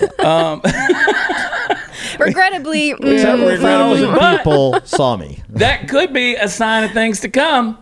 [2.18, 2.94] regrettably?
[2.94, 3.56] mm, Several Regrettably.
[3.58, 5.42] thousand But- people saw me.
[5.50, 7.78] That could be a sign of things to come.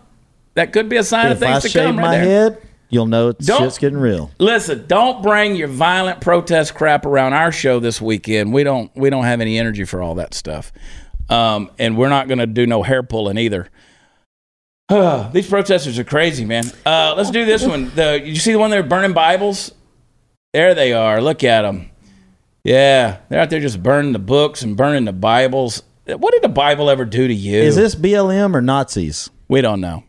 [0.58, 1.96] That could be a sign of If I things to shave come.
[1.96, 2.50] my right there.
[2.50, 4.32] head, you'll know it's Don't- shit's getting real.
[4.40, 8.52] Listen, don't bring your violent protest crap around our show this weekend.
[8.52, 10.72] We don't we don't have any energy for all that stuff,
[11.28, 13.68] um, and we're not going to do no hair pulling either.
[15.32, 16.64] These protesters are crazy, man.
[16.84, 17.90] Uh, let's do this one.
[17.94, 19.72] The you see the one that are burning Bibles?
[20.54, 21.20] There they are.
[21.20, 21.90] Look at them.
[22.64, 25.82] Yeah, they're out there just burning the books and burning the Bibles.
[26.06, 27.58] What did the Bible ever do to you?
[27.60, 29.30] Is this BLM or Nazis?
[29.46, 30.02] We don't know.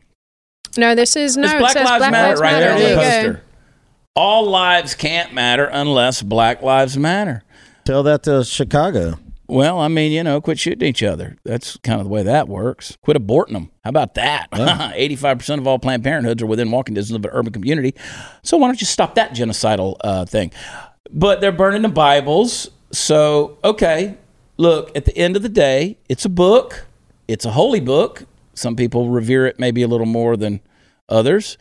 [0.77, 1.43] No, this is no.
[1.45, 2.65] It's it Black says Lives Black Matter Lives right Matter.
[2.65, 3.29] there on the There go.
[3.34, 3.43] poster.
[4.15, 7.43] All lives can't matter unless Black Lives Matter.
[7.86, 9.17] Tell that to Chicago.
[9.47, 11.36] Well, I mean, you know, quit shooting each other.
[11.43, 12.95] That's kind of the way that works.
[13.01, 13.71] Quit aborting them.
[13.84, 14.47] How about that?
[14.95, 17.95] Eighty-five percent of all Planned Parenthoods are within walking distance of an urban community.
[18.43, 20.51] So why don't you stop that genocidal uh, thing?
[21.12, 22.69] But they're burning the Bibles.
[22.91, 24.17] So okay,
[24.58, 24.95] look.
[24.95, 26.86] At the end of the day, it's a book.
[27.27, 28.25] It's a holy book.
[28.60, 30.60] Some people revere it maybe a little more than
[31.08, 31.58] others.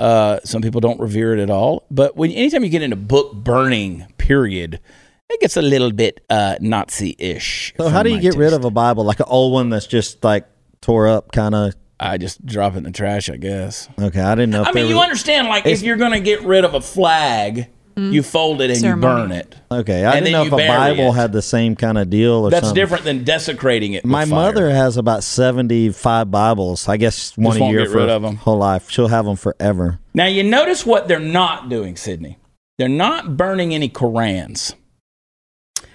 [0.00, 1.86] Uh, some people don't revere it at all.
[1.90, 4.80] But when anytime you get into book burning, period,
[5.28, 7.74] it gets a little bit uh, Nazi-ish.
[7.76, 10.24] So how do you get rid of a Bible like an old one that's just
[10.24, 10.46] like
[10.80, 11.74] tore up, kind of?
[12.00, 13.88] I just drop it in the trash, I guess.
[14.00, 14.62] Okay, I didn't know.
[14.62, 17.68] If I mean, you understand, like if you're going to get rid of a flag,
[17.96, 19.22] you fold it and Ceremony.
[19.22, 19.54] you burn it.
[19.70, 21.16] Okay, I and didn't then know you if a bury Bible it.
[21.16, 22.80] had the same kind of deal or That's something.
[22.82, 24.02] different than desecrating it.
[24.04, 24.34] with My fire.
[24.34, 26.88] mother has about seventy-five Bibles.
[26.88, 28.36] I guess one a won't year get for rid her of 'em.
[28.36, 28.90] whole life.
[28.90, 29.98] She'll have them forever.
[30.14, 32.38] Now you notice what they're not doing, Sydney.
[32.78, 34.74] They're not burning any Korans.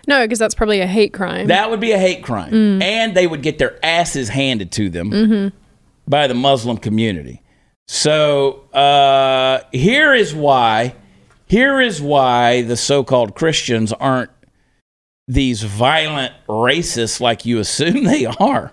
[0.07, 1.47] No, because that's probably a hate crime.
[1.47, 2.83] That would be a hate crime, Mm.
[2.83, 5.57] and they would get their asses handed to them Mm-hmm.
[6.07, 7.41] by the Muslim community.
[7.87, 10.93] So uh, here is why.
[11.47, 14.31] Here is why the so-called Christians aren't
[15.27, 18.71] these violent racists like you assume they are.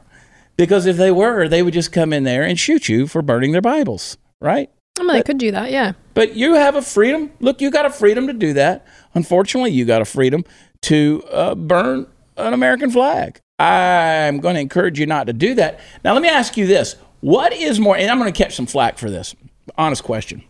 [0.56, 3.52] Because if they were, they would just come in there and shoot you for burning
[3.52, 4.70] their Bibles, right?
[4.98, 5.70] I mean, they could do that.
[5.70, 5.92] Yeah.
[6.14, 7.32] But you have a freedom.
[7.40, 8.86] Look, you got a freedom to do that.
[9.14, 10.44] Unfortunately, you got a freedom
[10.82, 12.06] to uh, burn
[12.36, 13.40] an American flag.
[13.58, 15.80] I'm going to encourage you not to do that.
[16.04, 17.96] Now, let me ask you this: What is more?
[17.96, 19.34] And I'm going to catch some flack for this.
[19.78, 20.42] Honest question.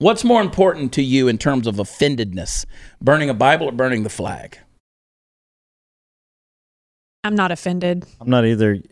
[0.00, 2.64] What's more important to you in terms of offendedness,
[3.02, 4.56] burning a Bible or burning the flag?
[7.22, 8.06] I'm not offended.
[8.18, 8.72] I'm not either.
[8.72, 8.82] As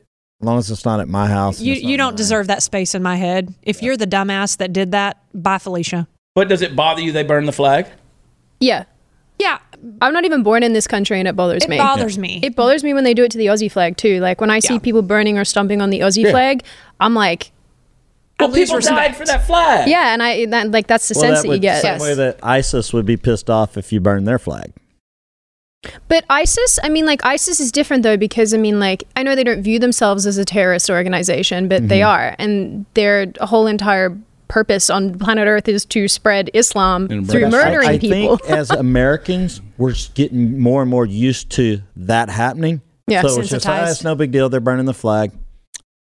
[0.46, 1.62] long as it's not at my house.
[1.62, 2.16] You you don't mine.
[2.16, 3.54] deserve that space in my head.
[3.62, 6.06] If you're the dumbass that did that, bye Felicia.
[6.34, 7.86] But does it bother you they burn the flag?
[8.60, 8.84] Yeah.
[9.38, 9.60] Yeah,
[10.02, 11.78] I'm not even born in this country and it bothers it me.
[11.78, 12.40] bothers me.
[12.42, 14.20] It bothers me when they do it to the Aussie flag too.
[14.20, 14.80] Like when I see Yeah.
[14.80, 16.64] people burning or stomping on the Aussie flag,
[17.00, 17.50] I'm like,
[18.40, 19.16] Well, lose people died respect.
[19.16, 19.88] for that flag.
[19.88, 21.82] yeah, and I that, like that's the Well, sense that that, you would, get.
[21.82, 24.72] Same way that ISIS would be pissed off if you burn their flag.
[26.08, 29.34] But ISIS, I mean, like ISIS is different though because I mean, like I know
[29.34, 34.16] they don't view themselves as a terrorist organization, but they are, and their whole entire
[34.48, 38.38] purpose on planet Earth is to spread Islam through murdering I, I people.
[38.38, 42.82] think as Americans, we're just getting more and more used to that happening.
[43.06, 43.22] Yeah.
[43.22, 44.48] so it's just ah, it's no big deal.
[44.48, 45.32] They're burning the flag.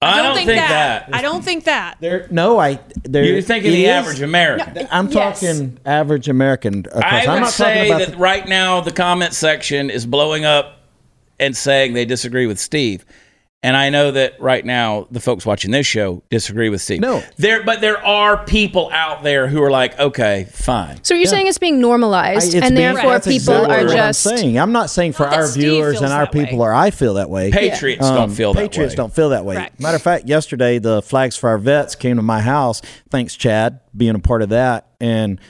[0.02, 1.08] I, don't think, that.
[1.12, 1.96] I don't think that.
[2.00, 2.78] There, no, I.
[3.04, 4.86] There, You're thinking the is- average American.
[4.90, 5.40] I'm Yes.
[5.40, 6.84] talking average American.
[6.86, 7.04] Of course.
[7.04, 10.44] I I'm not say talking about that the- right now the comment section is blowing
[10.44, 10.80] up
[11.40, 13.06] and saying they disagree with Steve.
[13.62, 17.00] And I know that right now the folks watching this show disagree with Steve.
[17.00, 17.20] No.
[17.36, 21.02] there, but there are people out there who are like, okay, fine.
[21.02, 23.86] So you're saying it's being normalized, I- it's and being- therefore that's people exactly are
[23.86, 24.26] what just.
[24.26, 24.58] I'm saying.
[24.60, 26.44] I'm not saying for Not our viewers and our that way.
[26.44, 27.50] people or I feel that way.
[27.50, 28.96] Patriots Um, don't feel that Patriots way.
[28.96, 29.56] don't feel that way.
[29.56, 29.80] Correct.
[29.80, 32.82] Matter of fact, yesterday the flags for our vets came to my house.
[33.10, 35.40] Thanks, Chad, being a part of that, and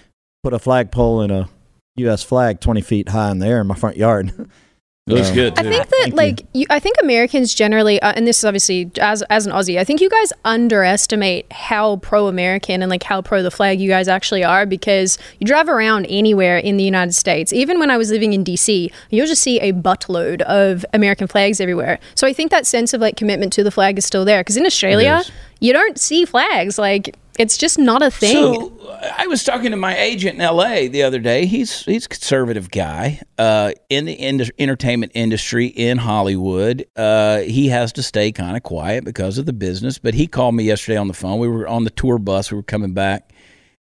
[0.42, 1.48] put a flagpole and a
[1.96, 2.22] U.S.
[2.22, 4.32] flag 20 feet high in the air in my front yard.
[5.08, 5.52] It was Um, good.
[5.56, 6.66] I think that Thank like you.
[6.68, 10.00] I think Americans generally, uh, and this is obviously as as an Aussie, I think
[10.00, 14.66] you guys underestimate how pro-American and like how pro the flag you guys actually are
[14.66, 17.52] because you drive around anywhere in the United States.
[17.52, 21.60] Even when I was living in DC, you'll just see a buttload of American flags
[21.60, 22.00] everywhere.
[22.16, 24.56] So I think that sense of like commitment to the flag is still there because
[24.56, 25.30] in Australia, is.
[25.60, 27.16] You don't see flags like.
[27.38, 28.32] It's just not a thing.
[28.32, 28.72] So
[29.18, 30.88] I was talking to my agent in L.A.
[30.88, 31.44] the other day.
[31.44, 36.86] He's he's a conservative guy uh, in the entertainment industry in Hollywood.
[36.96, 39.98] Uh, he has to stay kind of quiet because of the business.
[39.98, 41.38] But he called me yesterday on the phone.
[41.38, 42.50] We were on the tour bus.
[42.50, 43.32] We were coming back.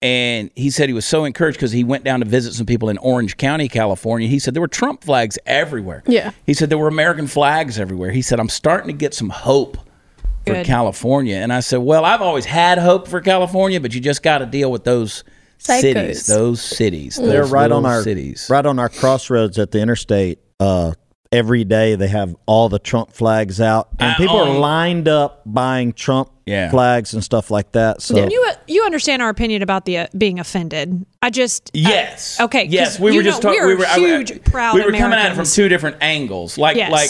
[0.01, 2.89] And he said he was so encouraged because he went down to visit some people
[2.89, 4.27] in Orange County, California.
[4.27, 6.03] He said there were Trump flags everywhere.
[6.05, 6.31] Yeah.
[6.45, 8.11] He said there were American flags everywhere.
[8.11, 9.77] He said, I'm starting to get some hope
[10.47, 10.65] for Good.
[10.65, 11.35] California.
[11.35, 14.45] And I said, Well, I've always had hope for California, but you just got to
[14.45, 15.23] deal with those
[15.59, 15.81] Psychos.
[15.81, 17.15] cities, those cities.
[17.17, 18.47] They're those right on our cities.
[18.49, 20.39] right on our crossroads at the interstate.
[20.59, 20.93] Uh,
[21.31, 25.41] every day they have all the Trump flags out, and I people are lined up
[25.45, 26.69] buying Trump Yeah.
[26.69, 28.01] flags and stuff like that.
[28.01, 31.05] So And you you understand our opinion about the uh, being offended.
[31.21, 32.39] I just I- Yes.
[32.39, 32.65] okay.
[32.65, 33.65] 'cause Yes, we you were just know, talking.
[33.65, 34.75] We We are were I- huge, proud.
[34.75, 36.57] We were coming at it from two different angles.
[36.57, 36.91] Like, Yes.
[36.91, 37.09] like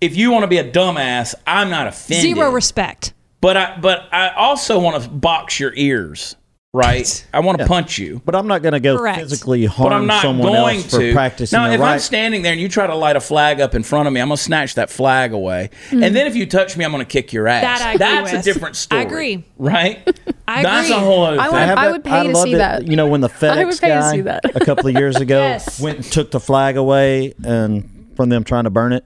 [0.00, 2.22] if you want to be a dumbass, I'm not offended.
[2.36, 3.12] zero respect.
[3.40, 6.36] But I, but I also want to box your ears.
[6.72, 7.24] Right.
[7.32, 8.20] I want to punch you.
[8.24, 9.20] But I'm not going to go Correct.
[9.20, 12.00] physically But I'm harm not someone going else for to practicing Now, their if I'm
[12.00, 14.26] standing there and you try to light a flag up in front of me, I'm
[14.26, 16.02] gonna snatch that flag away, mm-hmm.
[16.02, 17.62] and then if you touch me, I'm gonna kick your ass.
[17.62, 18.40] That I agree That's with.
[18.40, 19.00] a different story.
[19.02, 19.44] I agree.
[19.56, 19.98] Right?
[20.48, 20.96] I That's agree.
[20.96, 21.52] a whole other I thing.
[21.52, 22.58] want- have I that- would pay to see it.
[22.58, 22.88] that.
[22.88, 25.78] You know, when the FedEx would pay to guy a couple of years ago Yes.
[25.80, 29.04] went and took the flag away and from them trying to burn it.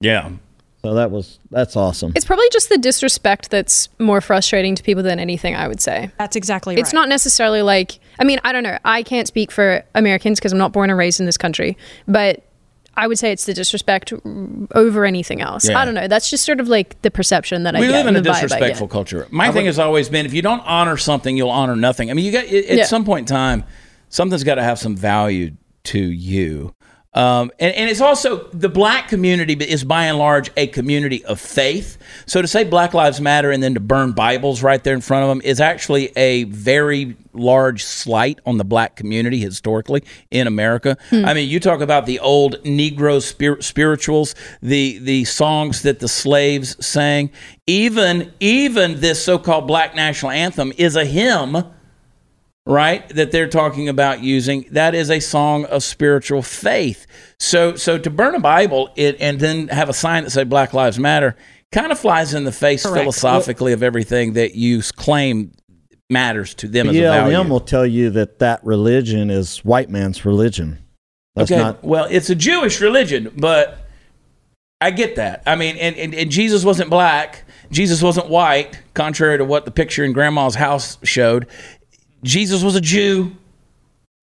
[0.00, 0.30] Yeah.
[0.82, 2.12] So that was that's awesome.
[2.14, 6.10] It's probably just the disrespect that's more frustrating to people than anything, I would say.
[6.18, 6.80] That's exactly right.
[6.80, 8.78] It's not necessarily like, I mean, I don't know.
[8.84, 12.44] I can't speak for Americans because I'm not born and raised in this country, but
[12.94, 14.12] I would say it's the disrespect
[14.74, 15.68] over anything else.
[15.68, 15.78] Yeah.
[15.78, 16.06] I don't know.
[16.08, 17.92] That's just sort of like the perception that I we get.
[17.92, 19.26] live in a and the vibe I disrespectful culture.
[19.30, 22.10] My thing has always been if you don't honor something, you'll honor nothing.
[22.10, 22.84] I mean, you got at Yeah.
[22.84, 23.64] some point in time,
[24.10, 25.52] something's got to have some value
[25.84, 26.72] to you.
[27.18, 31.40] Um, and, and it's also the black community is by and large a community of
[31.40, 31.98] faith.
[32.26, 35.24] So to say Black Lives Matter and then to burn Bibles right there in front
[35.24, 40.96] of them is actually a very large slight on the black community historically in America.
[41.10, 46.08] I mean, you talk about the old Negro spir- spirituals, the the songs that the
[46.08, 47.30] slaves sang.
[47.66, 51.64] Even even this so-called black national anthem is a hymn
[52.68, 57.06] right that they're talking about using that is a song of spiritual faith.
[57.40, 60.74] So so to burn a bible it, and then have a sign that said black
[60.74, 61.36] lives matter
[61.72, 63.00] kind of flies in the face Correct.
[63.00, 65.52] philosophically of everything that you claim
[66.10, 67.50] matters to them as a BLM value.
[67.50, 70.78] will tell you that that religion is white man's religion.
[71.34, 73.78] That's okay not well it's a jewish religion but
[74.80, 75.42] i get that.
[75.46, 77.44] I mean and, and, and jesus wasn't black.
[77.70, 81.46] Jesus wasn't white contrary to what the picture in grandma's house showed
[82.22, 83.36] jesus was a jew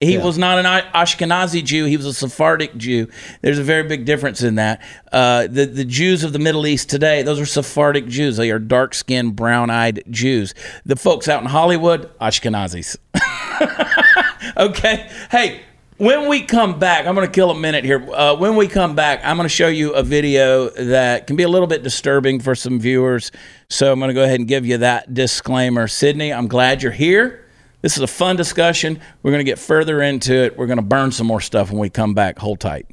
[0.01, 1.85] He was not an Ashkenazi Jew.
[1.85, 3.07] He was a Sephardic Jew.
[3.41, 4.81] There's a very big difference in that.
[5.09, 8.35] Uh, the the Jews of the Middle East today, those are Sephardic Jews.
[8.35, 10.53] They are dark skinned, brown eyed Jews.
[10.85, 12.97] The folks out in Hollywood, Ashkenazis.
[14.57, 15.09] okay.
[15.31, 15.61] Hey,
[15.97, 18.05] when we come back, I'm going to kill a minute here.
[18.13, 21.43] Uh, when we come back, I'm going to show you a video that can be
[21.43, 23.31] a little bit disturbing for some viewers.
[23.69, 25.87] So I'm going to go ahead and give you that disclaimer.
[25.87, 27.44] Sydney, I'm glad you're here.
[27.81, 28.99] This is a fun discussion.
[29.21, 30.57] We're going to get further into it.
[30.57, 32.39] We're going to burn some more stuff when we come back.
[32.39, 32.87] Hold tight.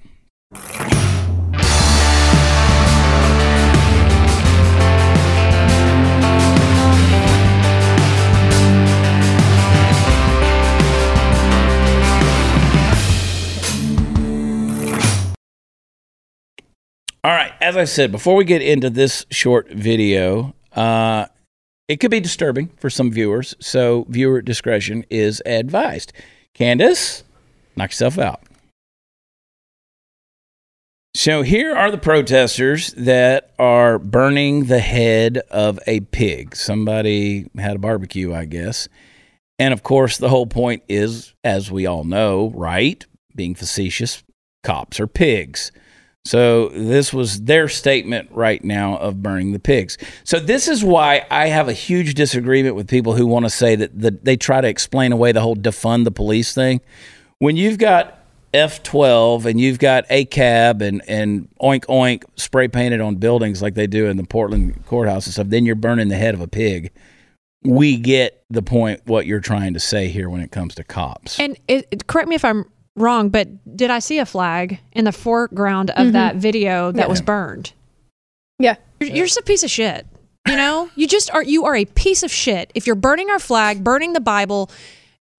[17.24, 17.52] All right.
[17.60, 21.26] As I said, before we get into this short video, uh,
[21.92, 26.14] it could be disturbing for some viewers, so viewer discretion is advised.
[26.54, 27.22] Candace,
[27.76, 28.40] knock yourself out.
[31.14, 36.56] So here are the protesters that are burning the head of a pig.
[36.56, 38.88] Somebody had a barbecue, I guess.
[39.58, 43.04] And of course, the whole point is, as we all know, right?
[43.36, 44.22] Being facetious,
[44.62, 45.72] cops are pigs.
[46.24, 49.98] So this was their statement right now of burning the pigs.
[50.22, 53.74] So this is why I have a huge disagreement with people who want to say
[53.74, 56.80] that the, they try to explain away the whole defund the police thing.
[57.38, 58.22] When you've got
[58.54, 63.88] F12 and you've got ACAB and, and oink oink spray painted on buildings like they
[63.88, 66.92] do in the Portland courthouse and stuff, then you're burning the head of a pig.
[67.64, 71.40] We get the point what you're trying to say here when it comes to cops.
[71.40, 72.66] And it, correct me if I'm
[72.96, 76.12] wrong, but did I see a flag in the foreground of mm-hmm.
[76.12, 77.72] that video that was burned?
[78.58, 78.76] Yeah.
[79.00, 80.06] You're, you're just a piece of shit.
[80.48, 81.42] You know, you just are.
[81.42, 82.72] You are a piece of shit.
[82.74, 84.70] If you're burning our flag, burning the Bible,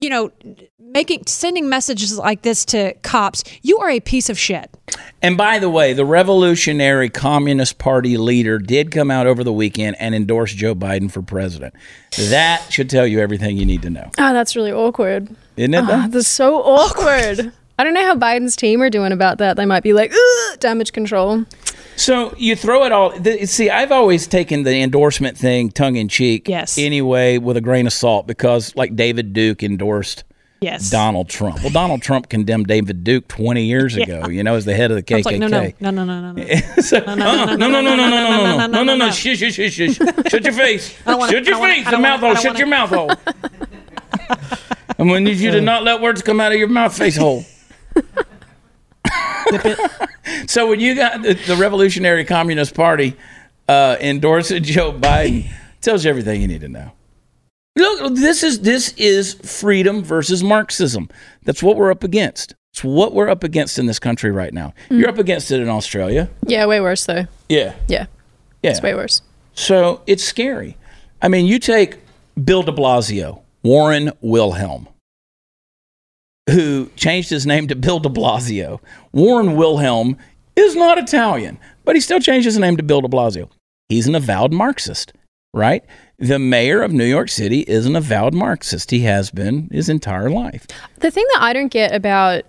[0.04, 0.32] you know,
[0.78, 4.70] making sending messages like this to cops, you are a piece of shit.
[5.22, 9.96] And by the way, the Revolutionary Communist Party leader did come out over the weekend
[10.00, 11.74] and endorse Joe Biden for president.
[12.18, 14.12] That should tell you everything you need to know.
[14.18, 15.34] Oh, that's really awkward.
[15.56, 15.84] Isn't it?
[15.84, 16.18] Ah, though?
[16.18, 17.54] that's so awkward.
[17.80, 19.56] I don't know how Biden's team are doing about that.
[19.56, 20.14] They might be like,
[20.60, 21.46] damage control.
[21.96, 23.12] So you throw it all.
[23.18, 26.48] The, see, I've always taken the endorsement thing tongue in cheek.
[26.50, 26.78] Yes.
[26.78, 30.24] Anyway, with a grain of salt, because like David Duke endorsed
[30.62, 30.90] Yes.
[30.90, 31.62] Donald Trump.
[31.62, 34.30] Well, Donald Trump condemned David Duke 20 years ago.
[34.30, 35.26] You know, as the head of the KKK.
[35.26, 36.46] like, no, no, no, no, no, no, no.
[36.82, 39.40] So- uh-uh, no, no, no, no, no, no, no, no, no, no, no, no, shush,
[39.40, 39.98] shush, shush, shush.
[40.30, 40.96] Shut your face.
[41.04, 41.90] Shut your I don't wanna- face.
[41.92, 42.36] The mouth hole.
[42.36, 43.12] Shut your mouth hole.
[44.98, 47.44] I'm gonna need you to not let words come out of your mouth face hole.
[50.48, 53.16] So when you got the, the Revolutionary Communist Party
[53.68, 55.50] uh, endorsing Joe Biden,
[55.82, 56.92] tells you everything you need to know.
[57.76, 61.10] Look, this is this is freedom versus Marxism.
[61.44, 62.54] That's what we're up against.
[62.72, 64.74] It's what we're up against in this country right now.
[64.90, 66.30] You're up against it in Australia.
[66.46, 67.26] Yeah, way worse though.
[67.50, 67.74] Yeah.
[67.88, 68.06] Yeah,
[68.62, 68.72] Yeah.
[68.72, 69.22] it's way worse.
[69.56, 70.78] So it's scary.
[71.22, 71.98] I mean, you take
[72.44, 74.88] Bill de Blasio, Warren Wilhelm,
[76.50, 78.80] who changed his name to Bill de Blasio.
[79.12, 80.18] Warren Wilhelm
[80.56, 83.50] is not Italian, but he still changed his name to Bill de Blasio.
[83.90, 85.14] He's an avowed Marxist,
[85.54, 85.84] right?
[86.18, 88.92] The mayor of New York City is an avowed Marxist.
[88.92, 90.68] He has been his entire life.
[91.00, 92.44] The thing that I don't get about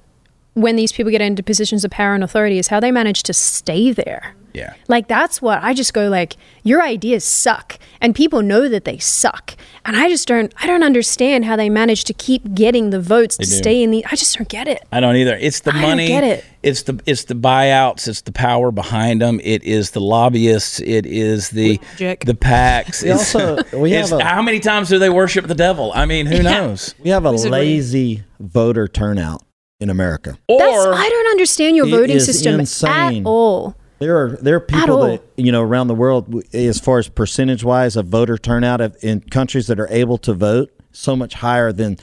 [0.54, 3.32] when these people get into positions of power and authority is how they manage to
[3.32, 4.36] stay there.
[4.54, 4.74] Yeah.
[4.88, 8.98] Like that's what I just go like your ideas suck and people know that they
[8.98, 9.56] suck.
[9.84, 13.36] And I just don't I don't understand how they manage to keep getting the votes
[13.36, 13.50] to do.
[13.50, 14.80] stay in the I just don't get it.
[14.92, 15.36] I don't either.
[15.40, 16.06] It's the I don't money.
[16.06, 16.44] get it.
[16.62, 18.06] It's the it's the buyouts.
[18.06, 19.40] It's the power behind them.
[19.42, 20.78] It is the lobbyists.
[20.80, 22.24] It is the Magic.
[22.24, 23.02] the PACs.
[23.02, 25.90] We It's- also- we have a- how many times do they worship the devil?
[25.96, 26.94] I mean, who knows?
[27.02, 27.50] We have a Wizardry.
[27.58, 29.42] lazy voter turnout
[29.80, 30.38] in America.
[30.48, 33.22] That's Or I don't understand your voting system insane.
[33.24, 33.74] at all.
[33.98, 37.64] There are there are people that you know around the world, as far as percentage
[37.64, 41.72] wise of voter turnout of, in countries that are able to vote, so much higher
[41.72, 41.98] than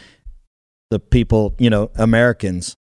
[0.89, 2.76] the people you know Americans.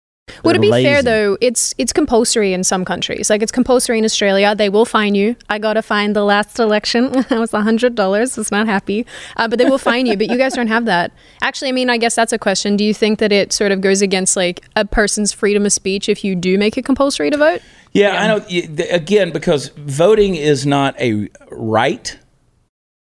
[0.44, 3.30] Would it be fair though, it's it's compulsory in some countries.
[3.30, 4.56] Like it's compulsory in Australia.
[4.56, 5.36] They will fine you.
[5.50, 7.16] I got to fine the last election.
[7.16, 8.38] it was hundred dollars.
[8.38, 9.06] Was not happy,
[9.38, 10.18] uh, but they will fine you.
[10.18, 11.12] But you guys don't have that.
[11.42, 12.78] Actually, I mean, I guess that's a question.
[12.78, 16.10] Do you think that it sort of goes against like a person's freedom of speech
[16.10, 17.62] if you do make it compulsory to vote?
[17.92, 18.46] Yeah, I know.
[18.90, 22.18] Again, because voting is not a right.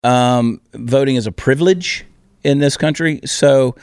[0.05, 2.05] Um, voting is a privilege
[2.45, 3.21] in this country.
[3.25, 3.75] So,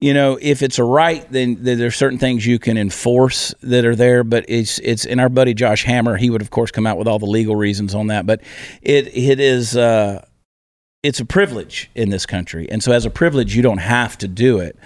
[0.00, 3.84] you know, if it's a right, then, then there's certain things you can enforce that
[3.84, 4.24] are there.
[4.24, 6.16] But it's it's in our buddy Josh Hammer.
[6.16, 8.26] He would of course come out with all the legal reasons on that.
[8.26, 8.40] But
[8.80, 10.24] it it is uh,
[11.02, 14.28] it's a privilege in this country, and so as a privilege, you don't have to
[14.28, 14.78] do it.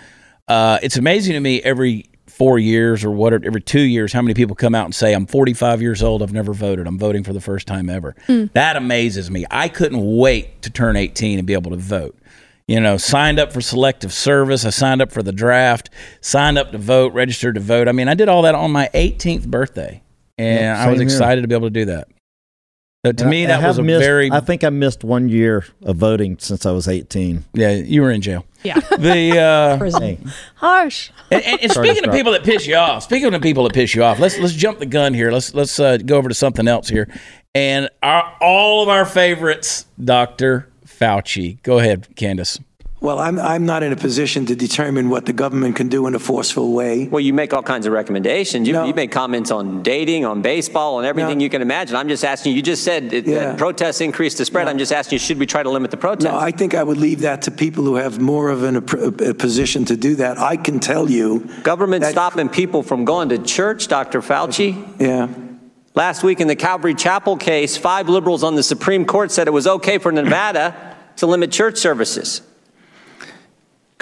[0.48, 2.06] Uh, it's amazing to me every
[2.42, 5.26] four years or what every two years how many people come out and say i'm
[5.26, 6.88] 45 years old i've never voted.
[6.88, 8.16] I'm voting for the first time ever.
[8.26, 8.46] Hmm.
[8.54, 9.44] That amazes me.
[9.48, 12.18] I couldn't wait to turn 18 and be able to vote.
[12.66, 15.90] You know signed up for selective service i signed up for the draft
[16.20, 17.86] signed up to vote registered to vote.
[17.88, 20.02] I mean i did all that on my 18th birthday
[20.38, 21.16] and Yep, i was same here.
[21.16, 22.08] excited to be able to do that
[23.04, 24.70] so to And me I- I that have was a missed- very I think I
[24.70, 27.44] missed one year of voting since I was eighteen.
[27.52, 28.78] yeah you were in jail Yeah.
[28.98, 30.18] the uh Hey,
[30.56, 31.10] Harsh.
[31.30, 33.72] And, and, and to speaking of people that piss you off, speaking of people that
[33.74, 35.32] piss you off, let's let's jump the gun here.
[35.32, 37.08] Let's let's uh, go over to something else here.
[37.54, 41.60] And our, all of our favorites, Doctor Fauci.
[41.62, 42.58] Go ahead, Candace.
[43.02, 46.14] Well, I'm, I'm not in a position to determine what the government can do in
[46.14, 47.08] a forceful way.
[47.08, 48.68] Well, you make all kinds of recommendations.
[48.68, 48.84] You, No.
[48.84, 51.42] you make comments on dating, on baseball, on everything No.
[51.42, 51.96] you can imagine.
[51.96, 52.56] I'm just asking you.
[52.58, 53.38] You just said it, Yeah.
[53.40, 54.68] that protests increase the spread.
[54.68, 56.26] I'm just asking you, should we try to limit the protests?
[56.26, 59.30] No, I think I would leave that to people who have more of an, a,
[59.30, 60.38] a position to do that.
[60.38, 61.40] I can tell you.
[61.64, 64.20] Government that- stopping people from going to church, Dr.
[64.22, 64.76] Fauci.
[65.00, 65.26] Yeah.
[65.96, 69.52] Last week in the Calvary Chapel case, five liberals on the Supreme Court said it
[69.52, 72.42] was okay for Nevada to limit church services.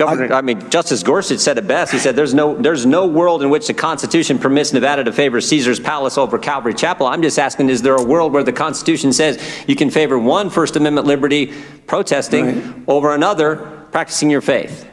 [0.00, 1.92] Governor, I, mean, Justice Gorsuch said it best.
[1.92, 5.42] He said, "There's no, there's no world in which the Constitution permits Nevada to favor
[5.42, 9.12] Caesar's Palace over Calvary Chapel." I'm just asking: Is there a world where the Constitution
[9.12, 9.38] says
[9.68, 11.52] you can favor one First Amendment liberty,
[11.86, 12.74] protesting, Right.
[12.88, 13.56] over another,
[13.92, 14.88] practicing your faith?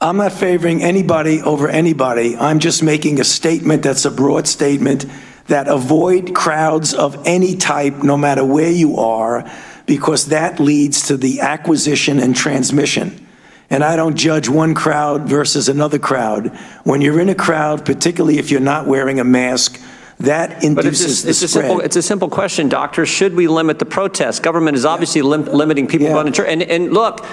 [0.00, 2.36] I'm not favoring anybody over anybody.
[2.36, 5.06] I'm just making a statement that's a broad statement
[5.48, 9.50] that avoid crowds of any type, no matter where you are,
[9.86, 13.25] because that leads to the acquisition and transmission.
[13.68, 16.48] And I don't judge one crowd versus another crowd.
[16.84, 19.80] When you're in a crowd, particularly if you're not wearing a mask,
[20.20, 21.64] that But it's, induces a, the it's a spread.
[21.64, 23.04] simple, it's a simple question, Doctor.
[23.04, 24.38] Should we limit the protests?
[24.40, 26.12] Government is obviously lim- limiting people Yeah.
[26.14, 26.46] going to church.
[26.48, 27.26] And, and look,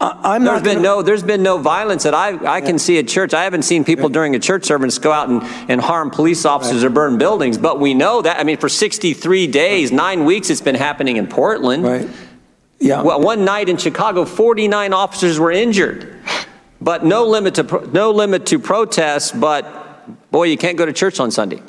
[0.00, 2.78] I- I'm There's not been gonna- no, there's been no violence that I, I can
[2.80, 3.32] see at church.
[3.34, 6.82] I haven't seen people during a church service go out and, and harm police officers
[6.82, 7.56] or burn buildings.
[7.58, 8.40] But we know that.
[8.40, 11.84] I mean, for 63 days, nine weeks, it's been happening in Portland.
[12.84, 12.96] Right.
[12.98, 13.02] Yeah.
[13.02, 16.10] Well, one night in Chicago, 49 officers were injured.
[16.80, 19.32] But no limit to pro- no limit to protests.
[19.32, 19.64] But
[20.30, 21.62] boy, you can't go to church on Sunday.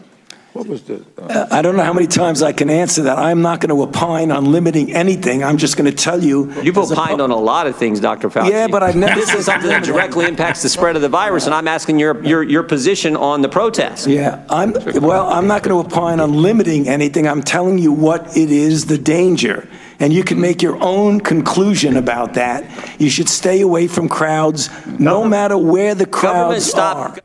[0.51, 1.05] What was the?
[1.17, 3.17] Uh, I don't know how many times I can answer that.
[3.17, 5.43] I'm not going to opine on limiting anything.
[5.43, 6.51] I'm just going to tell you.
[6.61, 8.29] You've as a- opined on a lot of things, Dr.
[8.29, 8.49] Fauci.
[8.51, 11.45] Yeah, but I've never This is something that directly impacts the spread of the virus,
[11.45, 14.07] and I'm asking your your your position on the protest.
[14.07, 17.25] Yeah, I'm, well, I'm not going to opine on limiting anything.
[17.27, 19.67] I'm telling you what it is, the danger.
[19.99, 22.99] And you can make your own conclusion about that.
[22.99, 24.69] You should stay away from crowds,
[24.99, 26.97] no matter where the Government crowds stop.
[26.97, 27.17] are.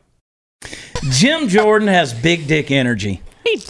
[1.09, 3.21] Jim Jordan has big dick energy.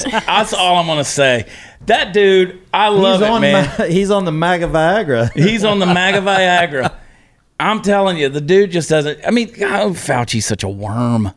[0.03, 1.47] That's all I'm gonna say.
[1.87, 3.73] That dude, I love he's it, on man.
[3.79, 5.31] Ma- he's on the MAGA Viagra.
[5.33, 6.93] He's on the MAGA Viagra.
[7.59, 9.19] I'm telling you, the dude just doesn't.
[9.25, 11.31] I mean, oh, Fauci's such a worm.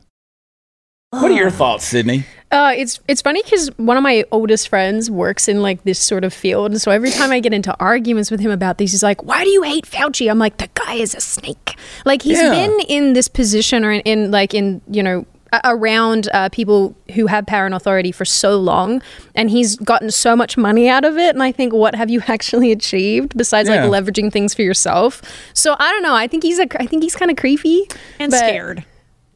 [1.10, 2.24] What are your thoughts, Sydney?
[2.54, 6.22] Uh, it's it's funny because one of my oldest friends works in like this sort
[6.24, 9.02] of field, and so every time I get into arguments with him about these, he's
[9.02, 11.74] like, "Why do you hate Fauci?" I'm like, "The guy is a snake."
[12.04, 12.50] Like he's Yeah.
[12.50, 15.26] been in this position or in, in like in you know
[15.64, 19.00] around uh, people who have power and authority for so long,
[19.34, 21.34] and he's gotten so much money out of it.
[21.34, 23.84] And I think, what have you actually achieved besides Yeah.
[23.84, 25.22] like leveraging things for yourself?
[25.54, 26.14] So I don't know.
[26.14, 27.88] I think he's a I think he's kind of creepy
[28.20, 28.84] and but- scared.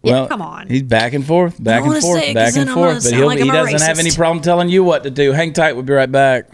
[0.02, 0.68] Well, come on.
[0.68, 3.02] He's back and forth, back and forth, it, back and forth.
[3.04, 5.32] But he'll, like he doesn't have any problem telling you what to do.
[5.32, 5.72] Hang tight.
[5.74, 6.48] We'll be right back.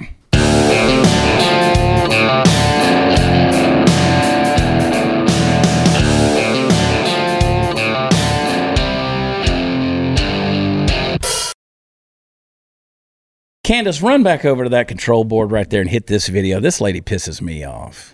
[13.62, 16.61] Candace, run back over to that control board right there and hit this video.
[16.61, 18.13] This lady pisses me off.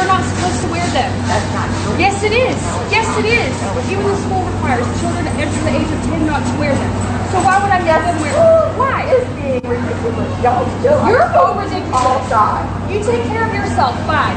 [0.00, 1.12] They're not supposed to wear them.
[1.28, 2.00] That's not true.
[2.00, 2.56] Yes, it is.
[2.88, 3.52] Yes, it is.
[3.92, 6.92] Even the school requires children under the age of 10 not to wear them.
[7.28, 8.78] So why would I let them wear them?
[8.80, 9.04] Why?
[9.12, 10.32] It's being ridiculous.
[10.40, 11.92] Y'all still You're so ridiculous.
[11.92, 12.64] All time.
[12.88, 13.92] You take care of yourself.
[14.08, 14.32] Bye.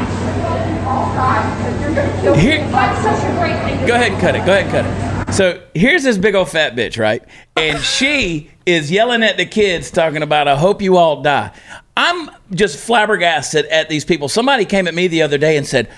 [0.84, 1.48] All time.
[1.80, 3.88] You're gonna Here- That's such a great thing.
[3.88, 4.46] Go ahead and cut it.
[4.46, 5.34] Go ahead and cut it.
[5.34, 7.24] So here's this big old fat bitch, right?
[7.56, 11.52] And she is yelling at the kids, talking about, I hope you all die.
[11.96, 14.28] I'm just flabbergasted at these people.
[14.30, 15.90] Somebody came at me the other day and said,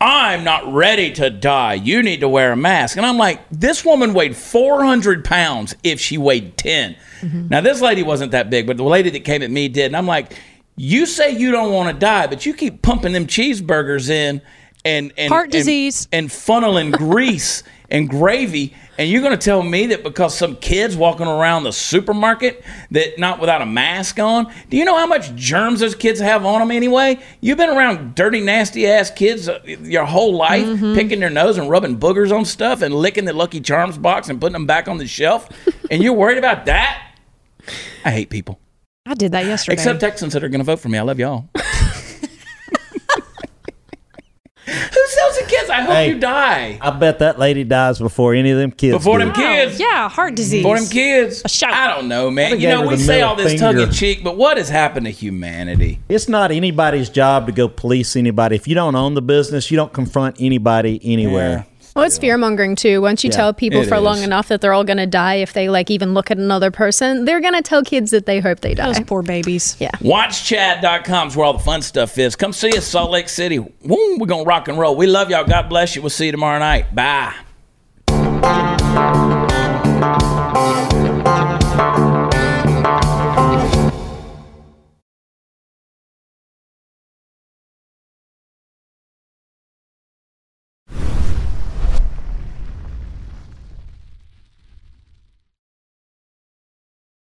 [0.00, 1.74] I'm not ready to die.
[1.74, 2.96] You need to wear a mask.
[2.96, 6.96] And I'm like, this woman weighed 400 pounds if she weighed 10.
[7.20, 7.48] Mm-hmm.
[7.48, 9.86] Now, this lady wasn't that big, but the lady that came at me did.
[9.86, 10.34] And I'm like,
[10.76, 14.40] you say you don't want to die, but you keep pumping them cheeseburgers in
[14.84, 16.08] and, and Heart and- disease.
[16.12, 20.94] and funneling grease and gravy and you're going to tell me that because some kids
[20.94, 25.34] walking around the supermarket that not without a mask on do you know how much
[25.36, 27.18] germs those kids have on them anyway?
[27.40, 31.70] You've been around dirty nasty ass kids uh, your whole life picking their nose and
[31.70, 34.98] rubbing boogers on stuff and licking the lucky charms box and putting them back on
[34.98, 35.48] the shelf
[35.90, 37.12] and you're worried about that?
[38.04, 38.60] I hate people.
[39.06, 39.72] I did that yesterday.
[39.74, 40.98] except texans that are going to vote for me.
[40.98, 41.48] I love y'all
[44.94, 46.08] who sells the kids i hope Hey.
[46.10, 48.96] you die I bet that lady dies before any of them kids.
[48.96, 49.24] before do.
[49.26, 50.62] them kids yeah, heart disease.
[50.62, 51.72] For them kids, A shout.
[51.72, 52.50] I don't know, man.
[52.50, 54.56] Would've You know, her we the say middle all this tongue in cheek, but what
[54.56, 56.00] has happened to humanity?
[56.08, 58.56] It's not anybody's job to go police anybody.
[58.56, 61.66] If you don't own the business, you don't confront anybody anywhere.
[61.98, 63.00] Well, it's fear mongering too.
[63.00, 65.34] Once you Yeah, tell people it for long enough that they're all going to die
[65.34, 68.38] if they like even look at another person, they're going to tell kids that they
[68.38, 68.86] hope they die.
[68.86, 69.76] Those poor babies.
[69.80, 69.90] Yeah.
[69.98, 72.36] WatchChad.com is where all the fun stuff is.
[72.36, 73.58] Come see us, Salt Lake City.
[73.58, 74.94] Woo, we're going to rock and roll.
[74.94, 75.44] We love y'all.
[75.44, 76.02] God bless you.
[76.02, 76.94] We'll see you tomorrow night.
[76.94, 77.34] Bye.